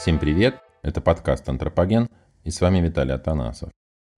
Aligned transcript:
Всем 0.00 0.18
привет! 0.18 0.54
Это 0.80 1.02
подкаст 1.02 1.46
«Антропоген» 1.50 2.08
и 2.42 2.50
с 2.50 2.62
вами 2.62 2.78
Виталий 2.78 3.12
Атанасов. 3.12 3.68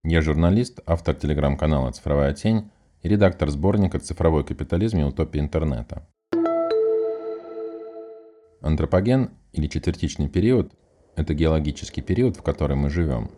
Я 0.05 0.21
журналист, 0.21 0.79
автор 0.85 1.13
телеграм-канала 1.13 1.91
«Цифровая 1.91 2.33
тень» 2.33 2.71
и 3.01 3.09
редактор 3.09 3.49
сборника 3.49 3.99
«Цифровой 3.99 4.45
капитализм 4.45 4.99
и 4.99 5.03
утопия 5.03 5.41
интернета». 5.41 6.07
Антропоген 8.61 9.31
или 9.51 9.67
четвертичный 9.67 10.29
период– 10.29 10.71
это 11.17 11.33
геологический 11.33 12.01
период, 12.01 12.37
в 12.37 12.43
который 12.43 12.77
мы 12.77 12.89
живем. 12.89 13.29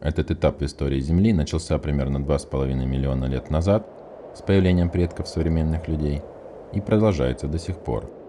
Этот 0.00 0.30
этап 0.30 0.60
в 0.60 0.64
истории 0.64 1.00
Земли 1.00 1.32
начался 1.32 1.76
примерно 1.78 2.18
2,5 2.18 2.86
миллиона 2.86 3.24
лет 3.24 3.50
назад 3.50 3.88
с 4.36 4.42
появлением 4.42 4.88
предков 4.88 5.26
современных 5.26 5.88
людей 5.88 6.22
и 6.72 6.80
продолжается 6.80 7.48
до 7.48 7.58
сих 7.58 7.76
пор– 7.78 8.08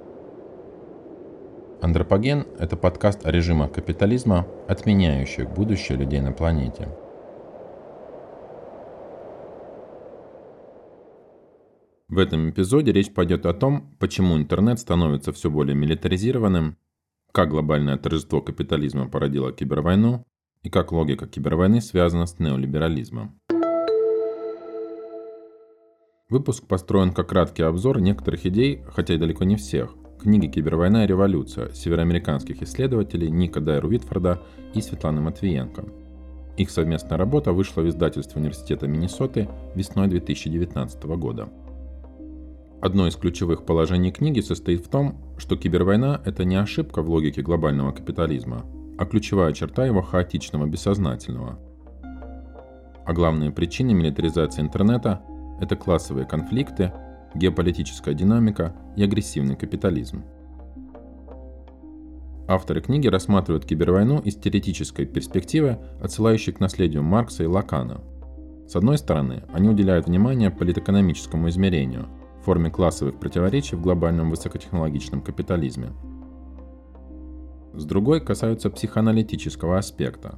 Антропоген– 1.84 2.48
это 2.60 2.78
подкаст 2.78 3.26
о 3.26 3.32
режимах 3.32 3.74
капитализма, 3.74 4.48
отменяющих 4.70 5.50
будущее 5.50 5.98
людей 5.98 6.22
на 6.22 6.32
планете. 6.32 6.88
В 12.08 12.20
этом 12.20 12.52
эпизоде 12.52 12.94
речь 12.94 13.14
пойдет 13.14 13.46
о 13.46 13.54
том, 13.54 13.98
почему 14.00 14.38
интернет 14.38 14.80
становится 14.80 15.34
все 15.34 15.50
более 15.50 15.76
милитаризированным, 15.76 16.78
как 17.34 17.50
глобальное 17.50 17.98
торжество 17.98 18.42
капитализма 18.42 19.10
породило 19.10 19.52
кибервойну 19.52 20.26
и 20.62 20.70
как 20.70 20.94
логика 20.94 21.28
кибервойны 21.28 21.82
связана 21.82 22.28
с 22.28 22.40
неолиберализмом. 22.40 23.42
Выпуск 26.30 26.66
построен 26.66 27.12
как 27.12 27.28
краткий 27.28 27.64
обзор 27.64 28.00
некоторых 28.00 28.46
идей, 28.46 28.86
хотя 28.88 29.16
и 29.16 29.18
далеко 29.18 29.44
не 29.44 29.58
всех, 29.58 29.94
книги 30.24 30.48
«Кибервойна 30.48 31.04
и 31.04 31.08
революция» 31.08 31.74
североамериканских 31.74 32.62
исследователей 32.62 33.30
Ника 33.30 33.60
Дайру 33.60 33.90
Витфорда 33.90 34.42
и 34.74 34.80
Светланы 34.80 35.20
Матвиенко. 35.20 35.84
Их 36.56 36.72
совместная 36.72 37.18
работа 37.18 37.52
вышла 37.52 37.82
в 37.82 37.90
издательстве 37.90 38.40
Университета 38.40 38.88
Миннесоты 38.88 39.50
весной 39.76 40.08
2019 40.08 41.04
года. 41.18 41.50
Одно 42.82 43.06
из 43.08 43.18
ключевых 43.18 43.66
положений 43.66 44.14
книги 44.14 44.40
состоит 44.40 44.86
в 44.86 44.90
том, 44.90 45.18
что 45.38 45.58
кибервойна– 45.58 46.22
это 46.26 46.46
не 46.46 46.56
ошибка 46.56 47.02
в 47.02 47.10
логике 47.10 47.42
глобального 47.42 47.92
капитализма, 47.92 48.66
а 48.98 49.06
ключевая 49.06 49.52
черта 49.52 49.86
его 49.86 50.02
хаотичного 50.02 50.66
бессознательного. 50.66 51.60
А 53.06 53.12
главные 53.14 53.52
причины 53.52 53.94
милитаризации 53.94 54.62
интернета– 54.62 55.22
это 55.60 55.76
классовые 55.76 56.26
конфликты, 56.26 56.94
геополитическая 57.36 58.14
динамика 58.14 58.76
и 58.96 59.04
агрессивный 59.04 59.56
капитализм. 59.56 60.24
Авторы 62.48 62.82
книги 62.82 63.08
рассматривают 63.08 63.66
кибервойну 63.66 64.20
из 64.20 64.36
теоретической 64.36 65.06
перспективы, 65.06 65.80
отсылающей 66.02 66.52
к 66.52 66.60
наследию 66.60 67.02
Маркса 67.02 67.44
и 67.44 67.48
Лакана. 67.48 68.02
С 68.68 68.76
одной 68.76 68.98
стороны, 68.98 69.44
они 69.54 69.70
уделяют 69.70 70.08
внимание 70.08 70.50
политэкономическому 70.52 71.50
измерению 71.50 72.08
в 72.42 72.46
форме 72.46 72.70
классовых 72.70 73.20
противоречий 73.20 73.76
в 73.76 73.82
глобальном 73.82 74.30
высокотехнологичном 74.30 75.22
капитализме. 75.22 75.90
С 77.74 77.86
другой 77.86 78.20
касаются 78.20 78.70
психоаналитического 78.70 79.78
аспекта, 79.78 80.38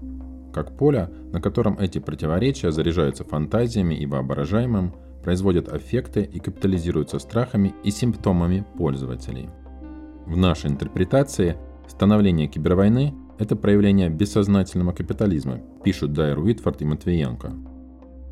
как 0.53 0.77
поля, 0.77 1.11
на 1.33 1.41
котором 1.41 1.77
эти 1.79 1.99
противоречия 1.99 2.71
заряжаются 2.71 3.25
фантазиями 3.25 3.95
и 3.95 4.05
воображаемым, 4.05 4.93
производят 5.25 5.69
аффекты 5.69 6.21
и 6.21 6.39
капитализируются 6.39 7.17
страхами 7.17 7.73
и 7.83 7.89
симптомами 7.89 8.63
пользователей. 8.77 9.49
В 10.27 10.37
нашей 10.37 10.69
интерпретации 10.69 11.57
становление 11.87 12.47
кибервойны– 12.47 13.15
это 13.39 13.55
проявление 13.55 14.09
бессознательного 14.09 14.91
капитализма, 14.91 15.61
пишут 15.83 16.13
Дайер 16.13 16.37
Уитфорд 16.37 16.83
и 16.83 16.85
Матвиенко. 16.85 17.53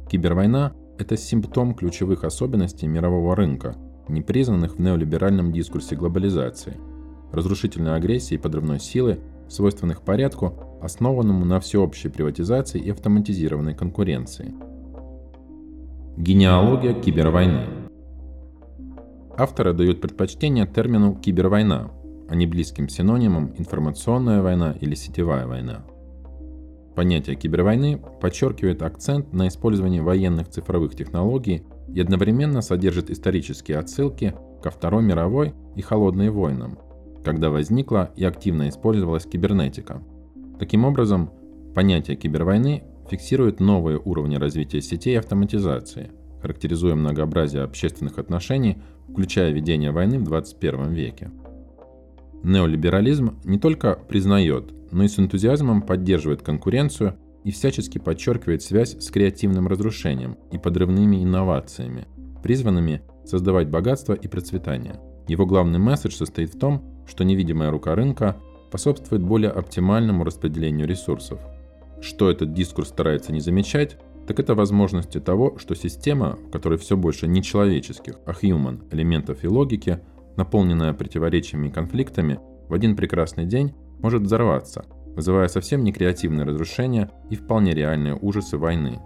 Кибервойна– 0.08 0.74
это 1.00 1.18
симптом 1.18 1.74
ключевых 1.74 2.24
особенностей 2.24 2.86
мирового 2.86 3.36
рынка, 3.36 3.76
не 4.08 4.22
признанных 4.22 4.76
в 4.76 4.80
неолиберальном 4.80 5.52
дискурсе 5.52 5.96
глобализации, 5.96 6.78
разрушительной 7.32 7.96
агрессии 7.96 8.36
и 8.36 8.40
подрывной 8.40 8.80
силы, 8.80 9.20
свойственных 9.50 10.04
порядку, 10.04 10.80
основанному 10.80 11.44
на 11.44 11.60
всеобщей 11.60 12.10
приватизации 12.10 12.80
и 12.80 12.92
автоматизированной 12.92 13.74
конкуренции– 13.74 14.54
Генеалогия 16.18 16.94
кибервойны. 16.94 17.66
Авторы 19.36 19.74
дают 19.74 20.00
предпочтение 20.00 20.68
термину 20.68 21.16
«кибервойна», 21.16 21.90
а 22.30 22.36
не 22.36 22.46
близким 22.46 22.88
синонимам 22.88 23.52
«информационная 23.58 24.44
война» 24.44 24.76
или 24.80 24.94
«сетевая 24.94 25.48
война». 25.48 25.84
Понятие 26.96 27.36
кибервойны 27.36 28.00
подчеркивает 28.22 28.84
акцент 28.84 29.34
на 29.34 29.48
использовании 29.48 30.02
военных 30.02 30.50
цифровых 30.50 30.96
технологий 30.96 31.64
и 31.92 32.00
одновременно 32.00 32.62
содержит 32.62 33.10
исторические 33.10 33.80
отсылки 33.80 34.36
ко 34.62 34.70
Второй 34.70 35.02
мировой 35.02 35.56
и 35.76 35.82
холодной 35.82 36.30
войнам, 36.30 36.78
когда 37.26 37.50
возникла 37.50 38.12
и 38.16 38.24
активно 38.24 38.70
использовалась 38.70 39.26
кибернетика. 39.26 40.04
Таким 40.60 40.86
образом, 40.86 41.32
понятие 41.74 42.18
кибервойны 42.18 42.84
фиксирует 43.14 43.60
новые 43.60 44.02
уровни 44.04 44.38
развития 44.38 44.82
сетей 44.82 45.14
и 45.14 45.18
автоматизации, 45.18 46.10
характеризуя 46.42 46.96
многообразие 46.96 47.62
общественных 47.62 48.18
отношений, 48.18 48.78
включая 49.08 49.52
ведение 49.52 49.92
войны 49.92 50.18
в 50.18 50.24
21 50.24 50.94
веке. 50.94 51.30
Неолиберализм 52.42 53.40
не 53.44 53.60
только 53.60 53.94
признает, 53.94 54.74
но 54.92 55.04
и 55.04 55.08
с 55.08 55.20
энтузиазмом 55.20 55.84
поддерживает 55.84 56.42
конкуренцию 56.42 57.16
и 57.44 57.52
всячески 57.52 58.00
подчеркивает 58.00 58.64
связь 58.64 58.98
с 59.00 59.12
креативным 59.12 59.68
разрушением 59.68 60.36
и 60.52 60.58
подрывными 60.58 61.24
инновациями, 61.24 62.08
призванными 62.42 63.04
создавать 63.26 63.70
богатство 63.70 64.14
и 64.14 64.28
процветание. 64.28 65.00
Его 65.28 65.46
главный 65.46 65.78
месседж 65.78 66.16
состоит 66.16 66.56
в 66.56 66.58
том, 66.58 66.84
что 67.06 67.24
невидимая 67.24 67.70
рука 67.70 67.94
рынка 67.94 68.38
способствует 68.70 69.22
более 69.22 69.52
оптимальному 69.52 70.24
распределению 70.24 70.88
ресурсов– 70.88 71.40
что 72.04 72.30
этот 72.30 72.54
дискурс 72.54 72.90
старается 72.90 73.32
не 73.32 73.40
замечать, 73.40 73.98
так 74.28 74.40
это 74.40 74.56
возможности 74.56 75.20
того, 75.20 75.58
что 75.58 75.74
система, 75.74 76.36
в 76.36 76.52
которой 76.52 76.78
все 76.78 76.98
больше 76.98 77.28
не 77.28 77.42
человеческих, 77.42 78.20
а 78.26 78.32
human 78.32 78.88
элементов 78.92 79.44
и 79.44 79.48
логики, 79.48 80.00
наполненная 80.36 80.94
противоречиями 80.94 81.70
и 81.70 81.72
конфликтами, 81.72 82.40
в 82.68 82.74
один 82.74 82.96
прекрасный 82.96 83.46
день 83.46 83.74
может 84.00 84.24
взорваться, 84.24 84.86
вызывая 85.16 85.48
совсем 85.48 85.84
не 85.84 85.94
креативные 85.94 86.46
разрушения 86.46 87.10
и 87.30 87.36
вполне 87.36 87.74
реальные 87.74 88.16
ужасы 88.16 88.58
войны. 88.58 89.02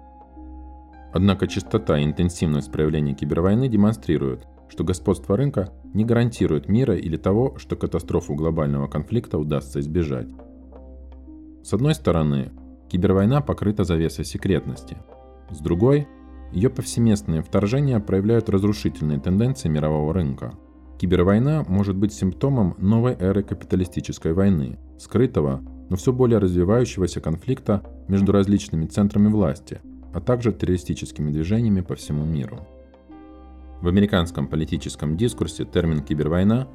Однако 1.13 1.47
частота 1.47 1.99
и 1.99 2.03
интенсивность 2.03 2.71
проявления 2.71 3.13
кибервойны 3.13 3.67
демонстрируют, 3.67 4.45
что 4.69 4.83
господство 4.83 5.37
рынка 5.37 5.71
не 5.93 6.03
гарантирует 6.03 6.67
мира 6.67 6.95
или 6.95 7.17
того, 7.17 7.57
что 7.57 7.75
катастрофу 7.75 8.35
глобального 8.35 8.87
конфликта 8.87 9.37
удастся 9.37 9.79
избежать. 9.79 10.27
С 11.63 11.73
одной 11.73 11.95
стороны, 11.95 12.51
Кибервойна 12.89 13.41
покрыта 13.41 13.83
завесой 13.83 14.25
секретности. 14.25 14.97
С 15.49 15.59
другой, 15.59 16.07
ее 16.51 16.69
повсеместные 16.69 17.41
вторжения 17.41 17.99
проявляют 17.99 18.49
разрушительные 18.49 19.19
тенденции 19.19 19.67
мирового 19.67 20.13
рынка. 20.13 20.53
Кибервойна 20.97 21.65
может 21.67 21.95
быть 21.95 22.13
симптомом 22.13 22.75
новой 22.79 23.13
эры 23.13 23.43
капиталистической 23.43 24.33
войны, 24.33 24.79
скрытого, 24.97 25.61
но 25.89 25.95
все 25.95 26.11
более 26.11 26.39
развивающегося 26.39 27.21
конфликта 27.21 27.83
между 28.07 28.31
различными 28.31 28.85
центрами 28.85 29.27
власти, 29.27 29.81
а 30.13 30.21
также 30.21 30.51
террористическими 30.51 31.31
движениями 31.31 31.81
по 31.81 31.95
всему 31.95 32.25
миру. 32.25 32.65
В 33.81 33.87
американском 33.87 34.47
политическом 34.47 35.17
дискурсе 35.17 35.65
термин 35.65 36.01
«кибервойна» 36.01 36.67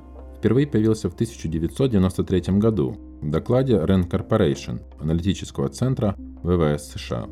впервые 0.42 0.66
появился 0.66 1.08
в 1.08 1.14
1993 1.14 2.58
году 2.58 2.96
в 3.20 3.30
докладе 3.30 3.74
Rand 3.74 4.10
Corporation, 4.10 4.80
аналитического 4.98 5.68
центра 5.68 6.16
ВВС 6.42 6.94
США. 6.94 7.28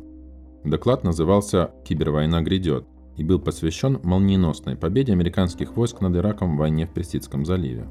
Доклад 0.63 1.03
назывался 1.03 1.71
«Кибервойна 1.83 2.41
грядет» 2.41 2.85
и 3.17 3.25
был 3.25 3.39
посвящен 3.39 3.99
молниеносной 4.01 4.77
победе 4.77 5.11
американских 5.11 5.75
войск 5.75 5.99
над 5.99 6.15
Ираком 6.15 6.55
в 6.55 6.59
войне 6.59 6.85
в 6.85 6.93
Персидском 6.93 7.45
заливе. 7.45 7.85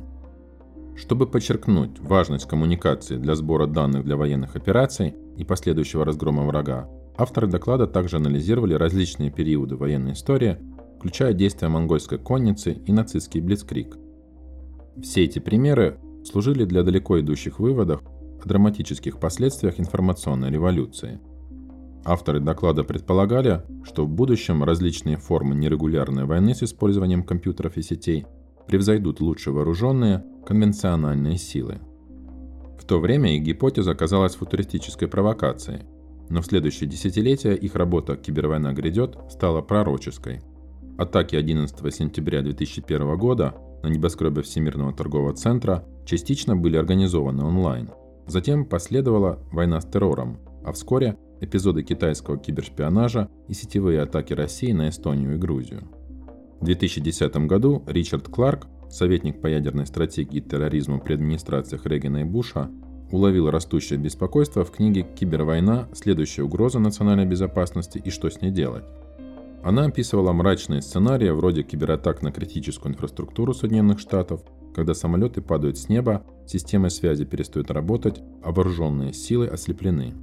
Чтобы 0.97 1.27
подчеркнуть 1.27 2.01
важность 2.01 2.49
коммуникации 2.49 3.19
для 3.19 3.35
сбора 3.35 3.67
данных 3.67 4.07
для 4.07 4.17
военных 4.17 4.57
операций 4.57 5.15
и 5.37 5.45
последующего 5.45 6.07
разгрома 6.07 6.47
врага, 6.47 6.89
авторы 7.19 7.47
доклада 7.47 7.87
также 7.87 8.17
анализировали 8.17 8.73
различные 8.73 9.31
периоды 9.31 9.77
военной 9.77 10.13
истории, 10.13 10.57
включая 10.99 11.35
действия 11.35 11.69
монгольской 11.69 12.19
конницы 12.19 12.73
и 12.73 12.91
нацистский 12.91 13.43
блицкрик. 13.43 13.99
Все 15.03 15.25
эти 15.25 15.39
примеры 15.39 15.99
служили 16.25 16.65
для 16.65 16.83
далеко 16.83 17.21
идущих 17.21 17.59
выводов 17.59 18.03
о 18.43 18.49
драматических 18.49 19.19
последствиях 19.19 19.81
информационной 19.81 20.51
революции. 20.51 21.21
Авторы 22.05 22.41
доклада 22.41 22.85
предполагали, 22.85 23.63
что 23.85 24.05
в 24.05 24.09
будущем 24.09 24.65
различные 24.65 25.17
формы 25.17 25.55
нерегулярной 25.55 26.25
войны 26.25 26.55
с 26.55 26.63
использованием 26.63 27.23
компьютеров 27.23 27.77
и 27.77 27.83
сетей 27.83 28.27
превзойдут 28.67 29.21
лучше 29.21 29.53
вооруженные 29.53 30.25
конвенциональные 30.47 31.37
силы. 31.37 31.79
В 32.79 32.85
то 32.85 32.99
время 32.99 33.37
их 33.37 33.43
гипотеза 33.43 33.95
казалась 33.95 34.35
футуристической 34.35 35.09
провокацией, 35.09 35.83
но 36.29 36.41
в 36.41 36.47
следующее 36.47 36.89
десятилетие 36.89 37.57
их 37.57 37.75
работа 37.75 38.17
«Кибервойна 38.17 38.73
грядет» 38.73 39.19
стала 39.31 39.61
пророческой. 39.61 40.41
Атаки 40.97 41.37
11 41.37 41.95
сентября 41.95 42.43
2001 42.43 43.19
года 43.19 43.55
на 43.83 43.89
небоскребе 43.89 44.43
Всемирного 44.43 44.93
торгового 44.93 45.35
центра 45.35 45.85
частично 46.05 46.57
были 46.57 46.77
организованы 46.77 47.45
онлайн. 47.45 47.91
Затем 48.27 48.65
последовала 48.65 49.39
война 49.53 49.81
с 49.81 49.87
террором, 49.87 50.39
а 50.65 50.73
вскоре 50.73 51.17
эпизоды 51.41 51.83
китайского 51.83 52.39
кибершпионажа 52.39 53.29
и 53.49 53.55
сетевые 53.55 54.03
атаки 54.03 54.33
России 54.33 54.73
на 54.73 54.89
Эстонию 54.89 55.35
и 55.35 55.39
Грузию. 55.39 55.83
В 56.61 56.65
2010 56.65 57.35
году 57.47 57.83
Ричард 57.87 58.29
Кларк, 58.29 58.67
советник 58.91 59.41
по 59.41 59.47
ядерной 59.47 59.87
стратегии 59.87 60.39
и 60.39 60.43
терроризму 60.43 61.01
при 61.01 61.15
администрациях 61.15 61.87
Регена 61.87 62.19
и 62.19 62.25
Буша, 62.25 62.71
уловил 63.11 63.51
растущее 63.51 63.99
беспокойство 63.99 64.65
в 64.65 64.71
книге 64.71 65.03
«Кибервойна. 65.03 65.89
Следующая 65.95 66.43
угроза 66.43 66.79
национальной 66.79 67.27
безопасности 67.27 68.01
и 68.05 68.11
что 68.11 68.31
с 68.31 68.41
ней 68.41 68.51
делать». 68.51 68.85
Она 69.63 69.85
описывала 69.85 70.33
мрачные 70.33 70.81
сценарии 70.81 71.29
вроде 71.31 71.63
кибератак 71.63 72.23
на 72.23 72.33
критическую 72.33 72.93
инфраструктуру 72.93 73.53
Соединенных 73.53 73.99
Штатов, 73.99 74.43
когда 74.75 74.95
самолеты 74.95 75.43
падают 75.43 75.77
с 75.77 75.89
неба, 75.89 76.25
системы 76.47 76.89
связи 76.89 77.25
перестают 77.25 77.71
работать, 77.71 78.23
а 78.43 78.53
вооруженные 78.53 79.13
силы 79.13 79.49
ослеплены. 79.49 80.15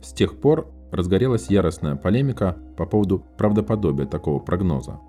С 0.00 0.12
тех 0.12 0.40
пор 0.40 0.70
разгорелась 0.92 1.50
яростная 1.50 1.96
полемика 1.96 2.56
по 2.76 2.86
поводу 2.86 3.24
правдоподобия 3.36 4.06
такого 4.06 4.38
прогноза. 4.38 5.00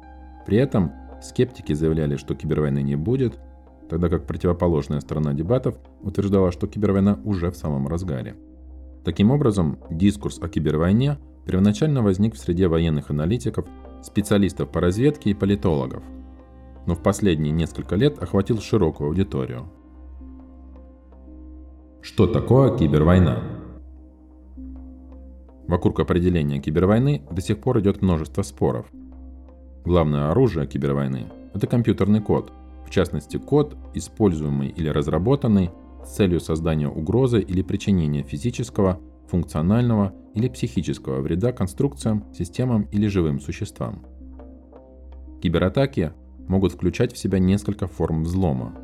При 0.48 0.58
этом 0.58 0.92
скептики 1.22 1.74
заявляли, 1.74 2.16
что 2.16 2.36
кибервойны 2.36 2.82
не 2.82 2.96
будет, 2.96 3.40
тогда 3.88 4.10
как 4.10 4.26
противоположная 4.26 5.02
сторона 5.02 5.34
дебатов 5.34 5.78
утверждала, 6.02 6.52
что 6.52 6.68
кибервойна 6.68 7.20
уже 7.24 7.52
в 7.52 7.58
самом 7.58 7.88
разгаре. 7.88 8.36
Таким 9.04 9.30
образом, 9.30 9.78
дискурс 9.92 10.40
о 10.42 10.48
кибервойне 10.48 11.18
первоначально 11.46 12.02
возник 12.02 12.36
в 12.36 12.38
среде 12.38 12.68
военных 12.68 13.10
аналитиков, 13.10 13.66
специалистов 14.02 14.70
по 14.70 14.82
разведке 14.82 15.30
и 15.30 15.34
политологов, 15.34 16.04
но 16.86 16.96
в 16.96 17.02
последние 17.02 17.52
несколько 17.52 17.96
лет 17.96 18.22
охватил 18.22 18.60
широкую 18.60 19.10
аудиторию. 19.10 19.68
Что 22.02 22.28
такое 22.28 22.78
кибервойна? 22.78 23.42
Вокруг 25.68 26.00
определения 26.00 26.60
кибервойны 26.60 27.24
до 27.32 27.42
сих 27.42 27.60
пор 27.60 27.80
идет 27.80 28.02
множество 28.02 28.42
споров. 28.42 28.86
Главное 29.86 30.32
оружие 30.32 30.68
кибервойны– 30.68 31.28
это 31.54 31.68
компьютерный 31.68 32.22
код– 32.22 32.52
в 32.86 32.90
частности 32.90 33.38
код, 33.38 33.76
используемый 33.94 34.70
или 34.70 34.88
разработанный 34.88 35.72
с 36.06 36.16
целью 36.16 36.40
создания 36.40 36.88
угрозы 36.88 37.42
или 37.42 37.62
причинения 37.62 38.24
физического, 38.24 39.00
функционального 39.28 40.14
или 40.34 40.48
психического 40.48 41.22
вреда 41.22 41.52
конструкциям, 41.52 42.26
системам 42.34 42.88
или 42.92 43.08
живым 43.08 43.40
существам. 43.40 44.06
Кибератаки 45.42 46.14
могут 46.48 46.74
включать 46.74 47.14
в 47.14 47.18
себя 47.18 47.40
несколько 47.40 47.88
форм 47.88 48.24
взлома. 48.24 48.76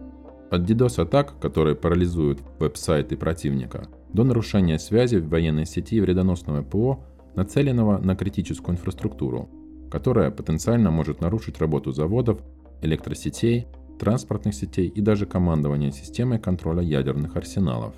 От 0.52 0.70
DDoS-атак, 0.70 1.40
которые 1.40 1.76
парализуют 1.76 2.42
веб-сайты 2.60 3.16
противника, 3.16 3.88
до 4.14 4.24
нарушения 4.24 4.80
связи 4.80 5.18
в 5.18 5.30
военной 5.30 5.66
сети 5.66 6.02
вредоносного 6.02 6.64
ПО, 6.64 7.04
нацеленного 7.36 8.00
на 8.00 8.16
критическую 8.16 8.76
инфраструктуру, 8.76 9.50
которая 9.92 10.32
потенциально 10.32 10.92
может 10.92 11.22
нарушить 11.22 11.60
работу 11.60 11.92
заводов, 11.92 12.42
электросетей, 12.82 13.68
транспортных 14.00 14.56
сетей 14.56 14.88
и 14.88 15.02
даже 15.02 15.26
командование 15.26 15.92
системой 15.92 16.40
контроля 16.40 16.82
ядерных 16.82 17.36
арсеналов. 17.36 17.94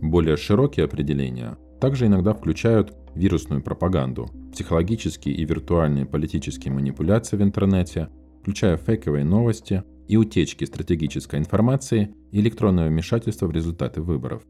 Более 0.00 0.36
широкие 0.36 0.84
определения 0.84 1.56
также 1.80 2.06
иногда 2.06 2.34
включают 2.34 2.94
вирусную 3.14 3.62
пропаганду, 3.62 4.28
психологические 4.52 5.34
и 5.34 5.44
виртуальные 5.44 6.06
политические 6.06 6.72
манипуляции 6.72 7.36
в 7.36 7.42
интернете, 7.42 8.08
включая 8.42 8.76
фейковые 8.76 9.24
новости 9.24 9.82
и 10.08 10.16
утечки 10.16 10.64
стратегической 10.64 11.38
информации 11.38 12.14
и 12.30 12.40
электронное 12.40 12.88
вмешательство 12.88 13.46
в 13.46 13.52
результаты 13.52 14.02
выборов. 14.02 14.42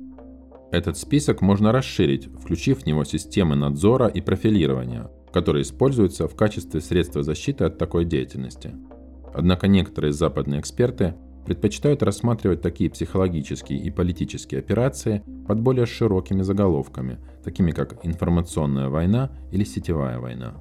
Этот 0.73 0.97
список 0.97 1.41
можно 1.41 1.73
расширить, 1.73 2.27
включив 2.27 2.83
в 2.83 2.87
него 2.87 3.05
системы 3.05 3.57
надзора 3.57 4.07
и 4.07 4.21
профилирования, 4.21 5.11
которые 5.33 5.63
используются 5.63 6.29
в 6.29 6.37
качестве 6.37 6.81
средства 6.81 7.23
защиты 7.23 7.65
от 7.65 7.79
такой 7.79 8.05
деятельности– 8.05 8.75
Однако 9.33 9.69
некоторые 9.69 10.13
западные 10.13 10.61
эксперты 10.61 11.15
предпочитают 11.45 12.03
рассматривать 12.03 12.61
такие 12.61 12.91
психологические 12.91 13.79
и 13.79 13.91
политические 13.91 14.61
операции 14.61 15.23
под 15.47 15.61
более 15.61 15.87
широкими 15.87 16.43
заголовками, 16.43 17.19
такими 17.45 17.73
как 17.73 18.05
информационная 18.05 18.89
война 18.89 19.31
или 19.51 19.65
сетевая 19.65 20.19
война. 20.19 20.55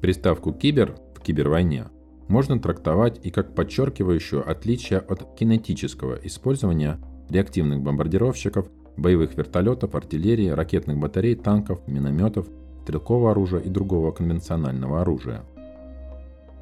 Приставку 0.00 0.52
«кибер» 0.52 0.96
в 1.14 1.20
кибервойне 1.20 1.86
можно 2.28 2.58
трактовать 2.60 3.20
и 3.24 3.30
как 3.30 3.54
подчеркивающую 3.54 4.48
отличие 4.48 5.00
от 5.00 5.36
кинетического 5.36 6.18
использования 6.22 6.98
реактивных 7.30 7.80
бомбардировщиков, 7.82 8.68
боевых 8.96 9.36
вертолетов, 9.36 9.94
артиллерии, 9.94 10.48
ракетных 10.48 10.98
батарей, 10.98 11.34
танков, 11.34 11.80
минометов, 11.86 12.46
стрелкового 12.82 13.32
оружия 13.32 13.60
и 13.60 13.68
другого 13.68 14.12
конвенционального 14.12 15.00
оружия– 15.00 15.44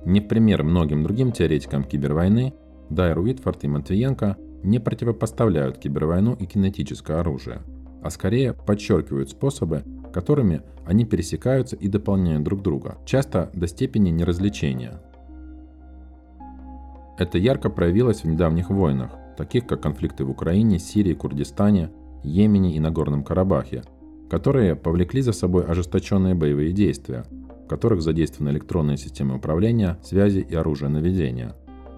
не 0.07 0.21
в 0.21 0.29
пример 0.29 0.63
многим 0.63 1.03
другим 1.03 1.33
теоретикам 1.33 1.83
кибервойны, 1.83 2.55
Дайр 2.91 3.19
Уитфорд 3.19 3.65
и 3.65 3.69
Матвиенко 3.69 4.37
не 4.63 4.79
противопоставляют 4.79 5.79
кибервойну 5.79 6.35
и 6.35 6.47
кинетическое 6.47 7.21
оружие, 7.21 7.63
а 8.03 8.11
скорее 8.11 8.53
подчеркивают 8.53 9.31
способы, 9.31 9.83
которыми 10.13 10.63
они 10.85 11.05
пересекаются 11.05 11.77
и 11.77 11.89
дополняют 11.89 12.45
друг 12.45 12.63
друга, 12.63 12.99
часто 13.05 13.51
до 13.55 13.67
степени 13.67 14.11
неразличения. 14.11 15.01
Это 17.19 17.39
ярко 17.39 17.71
проявилось 17.71 18.23
в 18.23 18.29
недавних 18.29 18.71
войнах, 18.71 19.13
таких 19.37 19.67
как 19.67 19.83
конфликты 19.83 20.25
в 20.25 20.31
Украине, 20.31 20.79
Сирии, 20.79 21.15
Курдистане, 21.15 21.91
Йемене 22.23 22.77
и 22.77 22.81
Нагорном 22.81 23.25
Карабахе, 23.25 23.83
которые 24.31 24.75
повлекли 24.77 25.23
за 25.23 25.33
собой 25.33 25.65
ожесточенные 25.65 26.35
боевые 26.35 26.73
действия– 26.73 27.25
в 27.67 27.69
которых 27.69 28.01
задействованы 28.01 28.51
электронные 28.51 28.97
системы 28.97 29.37
управления, 29.37 29.99
связи 30.05 30.39
и 30.39 30.55
оружие 30.55 30.89
наведения, 30.89 31.57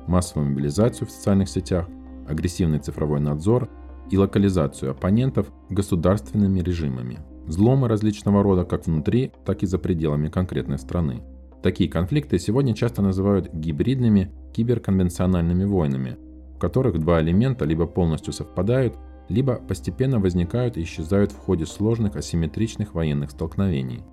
массовую 0.09 0.51
мобилизацию 0.51 1.07
в 1.07 1.11
социальных 1.11 1.49
сетях, 1.49 1.87
агрессивный 2.29 2.79
цифровой 2.79 3.21
надзор 3.21 3.69
и 4.11 4.17
локализацию 4.17 4.91
оппонентов 4.91 5.53
государственными 5.71 6.61
режимами, 6.61 7.21
взломы 7.45 7.89
различного 7.89 8.43
рода 8.43 8.65
как 8.65 8.87
внутри, 8.87 9.33
так 9.45 9.63
и 9.63 9.67
за 9.67 9.79
пределами 9.79 10.29
конкретной 10.29 10.79
страны. 10.79 11.23
Такие 11.63 11.91
конфликты 11.91 12.39
сегодня 12.39 12.75
часто 12.75 13.03
называют 13.03 13.53
гибридными 13.53 14.33
киберконвенциональными 14.55 15.65
войнами, 15.65 16.17
в 16.55 16.59
которых 16.59 16.99
два 16.99 17.21
элемента 17.21 17.65
либо 17.65 17.87
полностью 17.87 18.33
совпадают, 18.33 18.97
либо 19.29 19.57
постепенно 19.57 20.19
возникают 20.19 20.77
и 20.77 20.83
исчезают 20.83 21.33
в 21.33 21.37
ходе 21.37 21.67
сложных 21.67 22.17
асимметричных 22.17 22.95
военных 22.95 23.31
столкновений– 23.31 24.03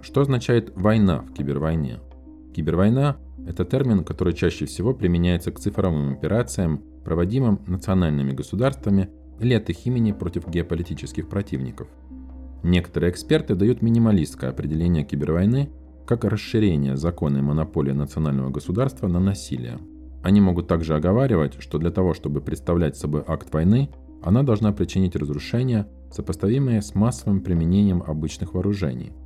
что 0.00 0.22
означает 0.22 0.72
«война» 0.76 1.20
в 1.20 1.32
кибервойне? 1.34 2.00
Кибервойна– 2.54 3.16
это 3.46 3.64
термин, 3.64 4.04
который 4.04 4.32
чаще 4.32 4.66
всего 4.66 4.92
применяется 4.92 5.52
к 5.52 5.60
цифровым 5.60 6.12
операциям, 6.12 6.82
проводимым 7.04 7.60
национальными 7.66 8.32
государствами 8.32 9.08
или 9.38 9.54
от 9.54 9.70
их 9.70 9.86
имени 9.86 10.12
против 10.12 10.48
геополитических 10.48 11.28
противников. 11.28 11.88
Некоторые 12.62 13.10
эксперты 13.10 13.54
дают 13.54 13.80
минималистское 13.80 14.50
определение 14.50 15.04
кибервойны 15.04 15.70
как 16.06 16.24
расширение 16.24 16.96
законной 16.96 17.40
монополии 17.40 17.92
национального 17.92 18.50
государства 18.50 19.06
на 19.06 19.20
насилие. 19.20 19.78
Они 20.22 20.40
могут 20.40 20.66
также 20.66 20.94
оговаривать, 20.94 21.54
что 21.60 21.78
для 21.78 21.90
того, 21.90 22.12
чтобы 22.12 22.40
представлять 22.40 22.96
собой 22.96 23.22
акт 23.26 23.52
войны, 23.54 23.90
она 24.22 24.42
должна 24.42 24.72
причинить 24.72 25.16
разрушения, 25.16 25.88
сопоставимые 26.10 26.82
с 26.82 26.94
массовым 26.94 27.40
применением 27.40 28.02
обычных 28.06 28.52
вооружений– 28.52 29.12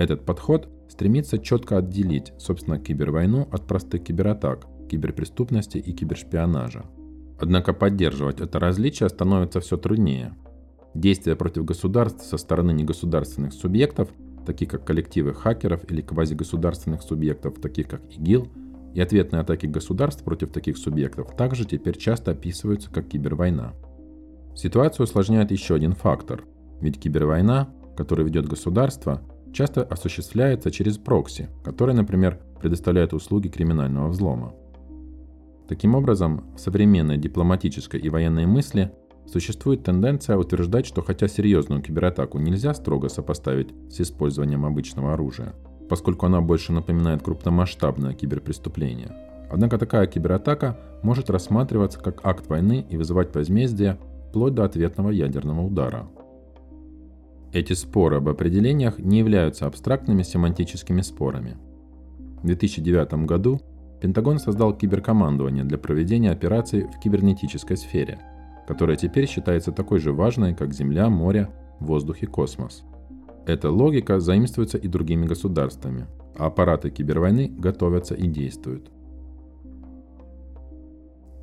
этот 0.00 0.24
подход 0.24 0.66
стремится 0.88 1.38
четко 1.38 1.76
отделить, 1.76 2.32
собственно, 2.38 2.78
кибервойну 2.78 3.46
от 3.52 3.66
простых 3.66 4.02
кибератак, 4.02 4.66
киберпреступности 4.88 5.76
и 5.76 5.92
кибершпионажа. 5.92 6.86
Однако 7.38 7.74
поддерживать 7.74 8.40
это 8.40 8.58
различие 8.58 9.10
становится 9.10 9.60
все 9.60 9.76
труднее. 9.76 10.34
Действия 10.94 11.36
против 11.36 11.66
государств 11.66 12.24
со 12.24 12.38
стороны 12.38 12.72
негосударственных 12.72 13.52
субъектов, 13.52 14.08
таких 14.46 14.70
как 14.70 14.86
коллективы 14.86 15.34
хакеров 15.34 15.88
или 15.90 16.00
квазигосударственных 16.00 17.02
субъектов, 17.02 17.60
таких 17.60 17.86
как 17.86 18.00
ИГИЛ, 18.10 18.48
и 18.94 19.00
ответные 19.02 19.40
атаки 19.42 19.66
государств 19.66 20.24
против 20.24 20.50
таких 20.50 20.78
субъектов 20.78 21.36
также 21.36 21.66
теперь 21.66 21.98
часто 21.98 22.30
описываются 22.30 22.90
как 22.90 23.06
кибервойна. 23.06 23.74
Ситуацию 24.56 25.04
усложняет 25.04 25.50
еще 25.50 25.74
один 25.74 25.92
фактор, 25.92 26.44
ведь 26.80 26.98
кибервойна, 26.98 27.68
которую 27.96 28.26
ведет 28.26 28.48
государство, 28.48 29.20
часто 29.52 29.82
осуществляется 29.82 30.70
через 30.70 30.98
прокси, 30.98 31.48
который, 31.64 31.94
например, 31.94 32.40
предоставляет 32.60 33.12
услуги 33.12 33.48
криминального 33.48 34.08
взлома. 34.08 34.54
Таким 35.68 35.94
образом, 35.94 36.44
в 36.56 36.58
современной 36.58 37.16
дипломатической 37.16 38.00
и 38.00 38.08
военной 38.08 38.46
мысли 38.46 38.92
существует 39.26 39.84
тенденция 39.84 40.36
утверждать, 40.36 40.86
что 40.86 41.02
хотя 41.02 41.28
серьезную 41.28 41.82
кибератаку 41.82 42.38
нельзя 42.38 42.74
строго 42.74 43.08
сопоставить 43.08 43.72
с 43.88 44.00
использованием 44.00 44.66
обычного 44.66 45.12
оружия, 45.14 45.54
поскольку 45.88 46.26
она 46.26 46.40
больше 46.40 46.72
напоминает 46.72 47.22
крупномасштабное 47.22 48.14
киберпреступление. 48.14 49.14
Однако 49.50 49.78
такая 49.78 50.06
кибератака 50.06 50.78
может 51.02 51.30
рассматриваться 51.30 51.98
как 52.00 52.20
акт 52.24 52.48
войны 52.48 52.86
и 52.88 52.96
вызывать 52.96 53.34
возмездие 53.34 53.98
вплоть 54.28 54.54
до 54.54 54.64
ответного 54.64 55.10
ядерного 55.10 55.60
удара. 55.62 56.08
Эти 57.52 57.72
споры 57.72 58.18
об 58.18 58.28
определениях 58.28 58.98
не 58.98 59.18
являются 59.18 59.66
абстрактными 59.66 60.22
семантическими 60.22 61.00
спорами. 61.00 61.56
В 62.42 62.46
2009 62.46 63.26
году 63.26 63.60
Пентагон 64.00 64.38
создал 64.38 64.72
киберкомандование 64.72 65.64
для 65.64 65.76
проведения 65.76 66.30
операций 66.30 66.84
в 66.84 67.00
кибернетической 67.00 67.76
сфере, 67.76 68.20
которая 68.68 68.96
теперь 68.96 69.28
считается 69.28 69.72
такой 69.72 69.98
же 69.98 70.12
важной, 70.12 70.54
как 70.54 70.72
Земля, 70.72 71.10
море, 71.10 71.50
воздух 71.80 72.22
и 72.22 72.26
космос. 72.26 72.84
Эта 73.46 73.68
логика 73.68 74.20
заимствуется 74.20 74.78
и 74.78 74.86
другими 74.86 75.26
государствами, 75.26 76.06
а 76.38 76.46
аппараты 76.46 76.90
кибервойны 76.90 77.48
готовятся 77.48 78.14
и 78.14 78.28
действуют. 78.28 78.90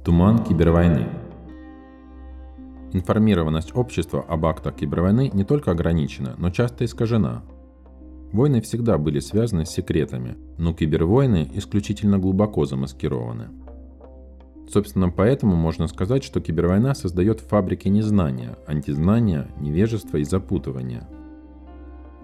Туман 0.06 0.44
кибервойны 0.46 1.27
Информированность 2.98 3.76
общества 3.76 4.26
об 4.28 4.48
актах 4.48 4.76
кибервойны 4.76 5.30
не 5.32 5.44
только 5.44 5.70
ограничена, 5.70 6.34
но 6.40 6.50
часто 6.50 6.84
искажена, 6.84 7.44
Войны 8.32 8.60
всегда 8.62 8.98
были 8.98 9.20
связаны 9.20 9.66
с 9.66 9.70
секретами, 9.70 10.36
но 10.58 10.74
кибервойны 10.74 11.50
исключительно 11.54 12.18
глубоко 12.18 12.66
замаскированы. 12.66 13.50
Собственно, 14.68 15.10
поэтому 15.10 15.56
можно 15.56 15.88
сказать, 15.88 16.24
что 16.24 16.42
кибервойна 16.42 16.94
создает 16.94 17.40
фабрики 17.40 17.88
незнания, 17.88 18.58
антизнания, 18.68 19.48
невежества 19.62 20.18
и 20.18 20.26
запутывания. 20.26 21.08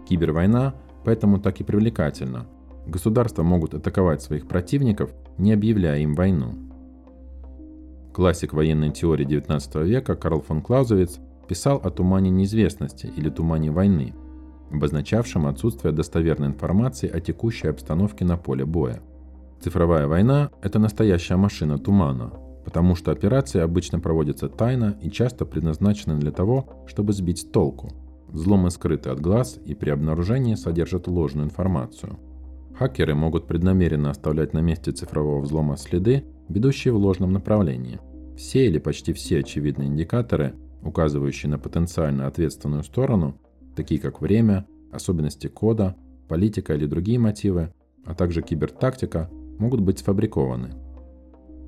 Кибервойна 0.09 0.73
поэтому 1.05 1.39
так 1.39 1.61
и 1.61 1.63
привлекательна. 1.63 2.47
Государства 2.85 3.43
могут 3.43 3.73
атаковать 3.75 4.21
своих 4.21 4.47
противников, 4.47 5.13
не 5.37 5.53
объявляя 5.53 5.99
им 5.99 6.15
войну. 6.15 6.55
Классик 8.13 8.53
военной 8.53 8.91
теории 8.91 9.25
XIX 9.25 9.86
века 9.86 10.15
Карл 10.15 10.41
фон 10.41 10.62
Клаузевиц 10.62 11.20
писал 11.48 11.82
о 11.84 11.89
тумане 11.89 12.29
неизвестности 12.29 13.12
или 13.17 13.29
тумане 13.29 13.72
войны– 13.72 14.13
обозначавшим 14.74 15.46
отсутствие 15.48 15.93
достоверной 15.93 16.48
информации 16.48 17.10
о 17.10 17.20
текущей 17.20 17.67
обстановке 17.67 18.25
на 18.25 18.38
поле 18.38 18.65
боя. 18.65 19.01
Цифровая 19.62 20.08
война– 20.08 20.50
это 20.62 20.79
настоящая 20.79 21.38
машина 21.38 21.77
тумана, 21.77 22.34
потому 22.65 22.96
что 22.96 23.12
операции 23.12 23.62
обычно 23.62 24.00
проводятся 24.00 24.50
тайно 24.50 24.98
и 25.01 25.10
часто 25.10 25.46
предназначены 25.46 26.20
для 26.20 26.32
того, 26.32 26.84
чтобы 26.88 27.13
сбить 27.13 27.39
с 27.39 27.46
толку. 27.46 27.91
Взломы 28.27 28.72
скрыты 28.72 29.10
от 29.10 29.22
глаз 29.22 29.60
и 29.63 29.75
при 29.75 29.91
обнаружении 29.91 30.55
содержат 30.55 31.08
ложную 31.08 31.46
информацию. 31.46 32.17
Хакеры 32.77 33.13
могут 33.13 33.48
преднамеренно 33.48 34.10
оставлять 34.10 34.53
на 34.53 34.60
месте 34.60 34.91
цифрового 34.91 35.39
взлома 35.39 35.77
следы, 35.77 36.25
ведущие 36.50 36.93
в 36.93 36.97
ложном 36.97 37.31
направлении. 37.31 38.00
Все 38.35 38.65
или 38.65 38.79
почти 38.79 39.13
все 39.13 39.39
очевидные 39.39 39.88
индикаторы, 39.88 40.55
указывающие 40.83 41.50
на 41.50 41.59
потенциально 41.59 42.27
ответственную 42.27 42.83
сторону, 42.83 43.38
такие 43.75 44.00
как 44.00 44.21
время, 44.21 44.65
особенности 44.91 45.47
кода, 45.47 45.95
политика 46.27 46.73
или 46.73 46.85
другие 46.85 47.19
мотивы, 47.19 47.73
а 48.05 48.13
также 48.15 48.41
кибертактика, 48.41 49.29
могут 49.59 49.81
быть 49.81 50.00
сфабрикованы. 50.00 50.71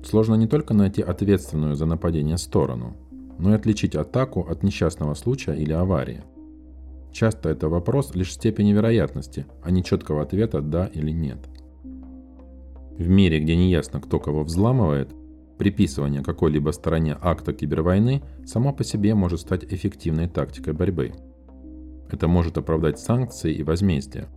Сложно 0.04 0.34
не 0.34 0.46
только 0.46 0.74
найти 0.74 1.02
ответственную 1.02 1.74
за 1.74 1.86
нападение 1.86 2.38
сторону, 2.38 2.96
но 3.38 3.52
и 3.52 3.54
отличить 3.54 3.94
атаку 3.94 4.46
от 4.48 4.62
несчастного 4.62 5.14
случая 5.14 5.54
или 5.54 5.72
аварии. 5.72 6.22
Часто 7.12 7.48
это 7.48 7.68
вопрос 7.68 8.14
лишь 8.14 8.32
степени 8.32 8.72
вероятности, 8.72 9.46
а 9.62 9.70
не 9.70 9.82
четкого 9.82 10.22
ответа 10.22 10.60
«да» 10.60 10.86
или 10.86 11.10
«нет». 11.10 11.38
В 12.98 13.08
мире, 13.08 13.40
где 13.40 13.56
не 13.56 13.70
ясно, 13.70 14.00
кто 14.00 14.18
кого 14.18 14.42
взламывает, 14.44 15.14
приписывание 15.58 16.22
какой-либо 16.22 16.70
стороне 16.70 17.16
акта 17.20 17.52
кибервойны 17.52 18.22
само 18.44 18.72
по 18.72 18.84
себе 18.84 19.14
может 19.14 19.40
стать 19.40 19.64
эффективной 19.64 20.28
тактикой 20.28 20.72
борьбы– 20.72 21.12
это 22.10 22.28
может 22.28 22.56
оправдать 22.56 22.98
санкции 22.98 23.52
и 23.52 23.62
возмездие. 23.62 24.28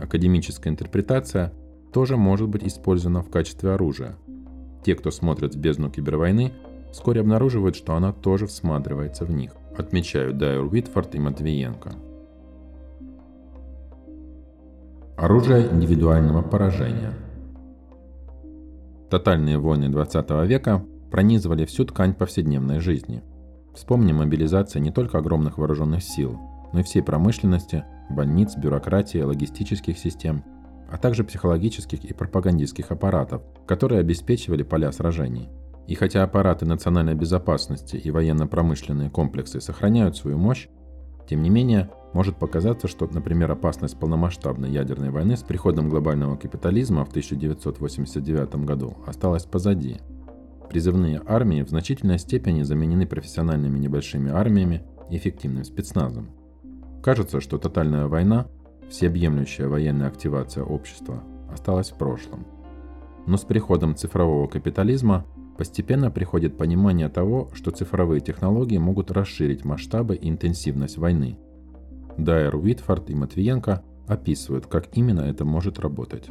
Академическая 0.00 0.72
интерпретация 0.72 1.52
тоже 1.92 2.16
может 2.16 2.48
быть 2.48 2.64
использована 2.64 3.22
в 3.22 3.30
качестве 3.30 3.70
оружия. 3.70 4.16
Те, 4.84 4.94
кто 4.94 5.10
смотрит 5.10 5.54
в 5.54 5.58
бездну 5.58 5.90
кибервойны, 5.90 6.52
вскоре 6.92 7.20
обнаруживают, 7.20 7.76
что 7.76 7.94
она 7.94 8.12
тоже 8.12 8.46
всматривается 8.46 9.24
в 9.24 9.30
них, 9.30 9.52
отмечают 9.76 10.38
Дайер 10.38 10.64
Уитфорд 10.64 11.14
и 11.14 11.18
Матвиенко. 11.18 11.92
Оружие 15.16 15.68
индивидуального 15.70 16.42
поражения 16.42 17.12
Тотальные 19.14 19.58
войны 19.58 19.88
20 19.88 20.30
века 20.46 20.84
пронизывали 21.10 21.64
всю 21.64 21.84
ткань 21.84 22.14
повседневной 22.14 22.80
жизни. 22.80 23.22
Вспомним 23.74 24.16
мобилизацию 24.16 24.82
не 24.82 24.90
только 24.90 25.18
огромных 25.18 25.58
вооруженных 25.58 26.02
сил– 26.02 26.38
но 26.74 26.80
и 26.80 26.82
всей 26.82 27.02
промышленности, 27.02 27.84
больниц, 28.10 28.56
бюрократии, 28.56 29.18
логистических 29.18 29.96
систем, 29.96 30.42
а 30.90 30.98
также 30.98 31.22
психологических 31.22 32.04
и 32.04 32.12
пропагандистских 32.12 32.90
аппаратов, 32.90 33.42
которые 33.64 34.00
обеспечивали 34.00 34.64
поля 34.64 34.90
сражений. 34.90 35.48
И 35.86 35.94
хотя 35.94 36.24
аппараты 36.24 36.66
национальной 36.66 37.14
безопасности 37.14 37.94
и 37.94 38.10
военно-промышленные 38.10 39.08
комплексы 39.08 39.60
сохраняют 39.60 40.16
свою 40.16 40.36
мощь, 40.36 40.66
тем 41.26 41.42
не 41.42 41.50
менее, 41.50 41.90
может 42.12 42.36
показаться, 42.36 42.86
что, 42.86 43.08
например, 43.12 43.50
опасность 43.50 43.98
полномасштабной 43.98 44.70
ядерной 44.70 45.10
войны 45.10 45.36
с 45.36 45.42
приходом 45.42 45.88
глобального 45.88 46.36
капитализма 46.36 47.04
в 47.04 47.08
1989 47.08 48.56
году 48.64 48.96
осталась 49.06 49.44
позади. 49.44 49.98
Призывные 50.68 51.22
армии 51.26 51.62
в 51.62 51.68
значительной 51.68 52.18
степени 52.18 52.62
заменены 52.62 53.06
профессиональными 53.06 53.78
небольшими 53.78 54.30
армиями 54.30 54.84
и 55.10 55.16
эффективным 55.16 55.64
спецназом. 55.64 56.30
Кажется, 57.02 57.40
что 57.40 57.58
тотальная 57.58 58.06
война, 58.06 58.46
всеобъемлющая 58.88 59.68
военная 59.68 60.08
активация 60.08 60.64
общества, 60.64 61.22
осталась 61.52 61.90
в 61.90 61.96
прошлом. 61.96 62.46
Но 63.26 63.36
с 63.36 63.42
приходом 63.42 63.96
цифрового 63.96 64.46
капитализма 64.46 65.24
постепенно 65.56 66.10
приходит 66.10 66.56
понимание 66.56 67.08
того, 67.08 67.50
что 67.54 67.70
цифровые 67.70 68.20
технологии 68.20 68.78
могут 68.78 69.10
расширить 69.10 69.64
масштабы 69.64 70.16
и 70.16 70.28
интенсивность 70.28 70.98
войны. 70.98 71.38
Дайер 72.16 72.56
Уитфорд 72.56 73.10
и 73.10 73.14
Матвиенко 73.14 73.82
описывают, 74.06 74.66
как 74.66 74.88
именно 74.96 75.22
это 75.22 75.44
может 75.44 75.78
работать. 75.78 76.28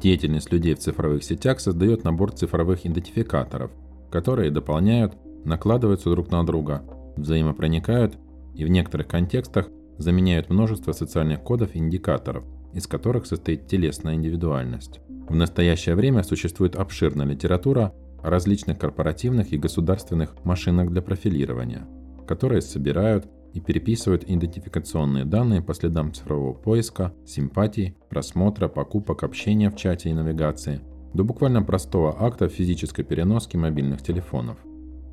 Деятельность 0.00 0.50
людей 0.50 0.74
в 0.74 0.78
цифровых 0.78 1.22
сетях 1.24 1.60
создает 1.60 2.04
набор 2.04 2.32
цифровых 2.32 2.86
идентификаторов, 2.86 3.70
которые 4.10 4.50
дополняют, 4.50 5.14
накладываются 5.44 6.10
друг 6.10 6.30
на 6.30 6.44
друга, 6.44 6.82
взаимопроникают 7.16 8.18
и 8.54 8.64
в 8.64 8.68
некоторых 8.68 9.08
контекстах 9.08 9.68
заменяют 9.98 10.48
множество 10.48 10.92
социальных 10.92 11.42
кодов 11.42 11.74
и 11.74 11.78
индикаторов, 11.78 12.44
из 12.72 12.86
которых 12.86 13.26
состоит 13.26 13.66
телесная 13.66 14.14
индивидуальность. 14.14 15.00
В 15.30 15.36
настоящее 15.36 15.94
время 15.94 16.24
существует 16.24 16.74
обширная 16.74 17.24
литература 17.24 17.94
о 18.20 18.30
различных 18.30 18.80
корпоративных 18.80 19.52
и 19.52 19.58
государственных 19.58 20.34
машинах 20.44 20.90
для 20.90 21.02
профилирования, 21.02 21.86
которые 22.26 22.60
собирают 22.60 23.28
и 23.54 23.60
переписывают 23.60 24.24
идентификационные 24.24 25.24
данные 25.24 25.62
по 25.62 25.72
следам 25.72 26.12
цифрового 26.12 26.52
поиска, 26.52 27.14
симпатий, 27.24 27.96
просмотра, 28.08 28.66
покупок, 28.66 29.22
общения 29.22 29.70
в 29.70 29.76
чате 29.76 30.10
и 30.10 30.14
навигации, 30.14 30.80
до 31.14 31.22
буквально 31.22 31.62
простого 31.62 32.16
акта 32.18 32.48
физической 32.48 33.04
переноски 33.04 33.56
мобильных 33.56 34.02
телефонов. 34.02 34.58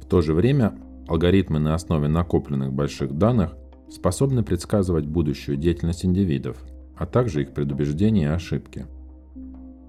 В 0.01 0.07
то 0.07 0.21
же 0.21 0.33
время 0.33 0.79
Алгоритмы 1.07 1.59
на 1.59 1.75
основе 1.75 2.07
накопленных 2.07 2.73
больших 2.73 3.15
данных 3.15 3.55
способны 3.87 4.41
предсказывать 4.41 5.05
будущую 5.05 5.57
деятельность 5.57 6.05
индивидов, 6.05 6.57
а 6.97 7.05
также 7.05 7.43
их 7.43 7.53
предубеждения 7.53 8.23
и 8.23 8.33
ошибки. 8.33 8.87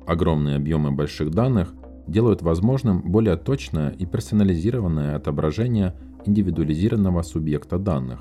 Огромные 0.08 0.56
объемы 0.56 0.90
больших 0.90 1.32
данных 1.32 1.74
делают 2.06 2.40
возможным 2.40 3.02
более 3.02 3.36
точное 3.36 3.90
и 3.90 4.06
персонализированное 4.06 5.14
отображение 5.14 5.94
индивидуализированного 6.24 7.20
субъекта 7.20 7.78
данных 7.78 8.18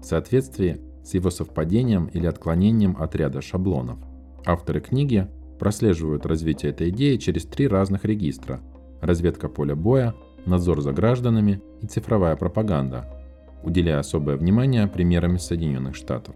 в 0.00 0.02
соответствии 0.02 0.80
с 1.04 1.12
его 1.12 1.28
совпадением 1.28 2.06
или 2.06 2.24
отклонением 2.24 2.96
от 2.98 3.14
ряда 3.14 3.42
шаблонов. 3.42 3.98
Авторы 4.46 4.80
книги 4.80 5.28
прослеживают 5.58 6.24
развитие 6.24 6.72
этой 6.72 6.88
идеи 6.88 7.18
через 7.18 7.44
три 7.44 7.68
разных 7.68 8.06
регистра– 8.06 8.62
разведка 9.02 9.50
поля 9.50 9.76
боя, 9.76 10.14
надзор 10.46 10.80
за 10.80 10.92
гражданами 10.92 11.60
и 11.82 11.86
цифровая 11.86 12.36
пропаганда, 12.36 13.10
уделяя 13.62 13.98
особое 13.98 14.38
внимание 14.38 14.86
примерам 14.86 15.36
из 15.36 15.42
Соединенных 15.42 15.96
Штатов. 15.96 16.34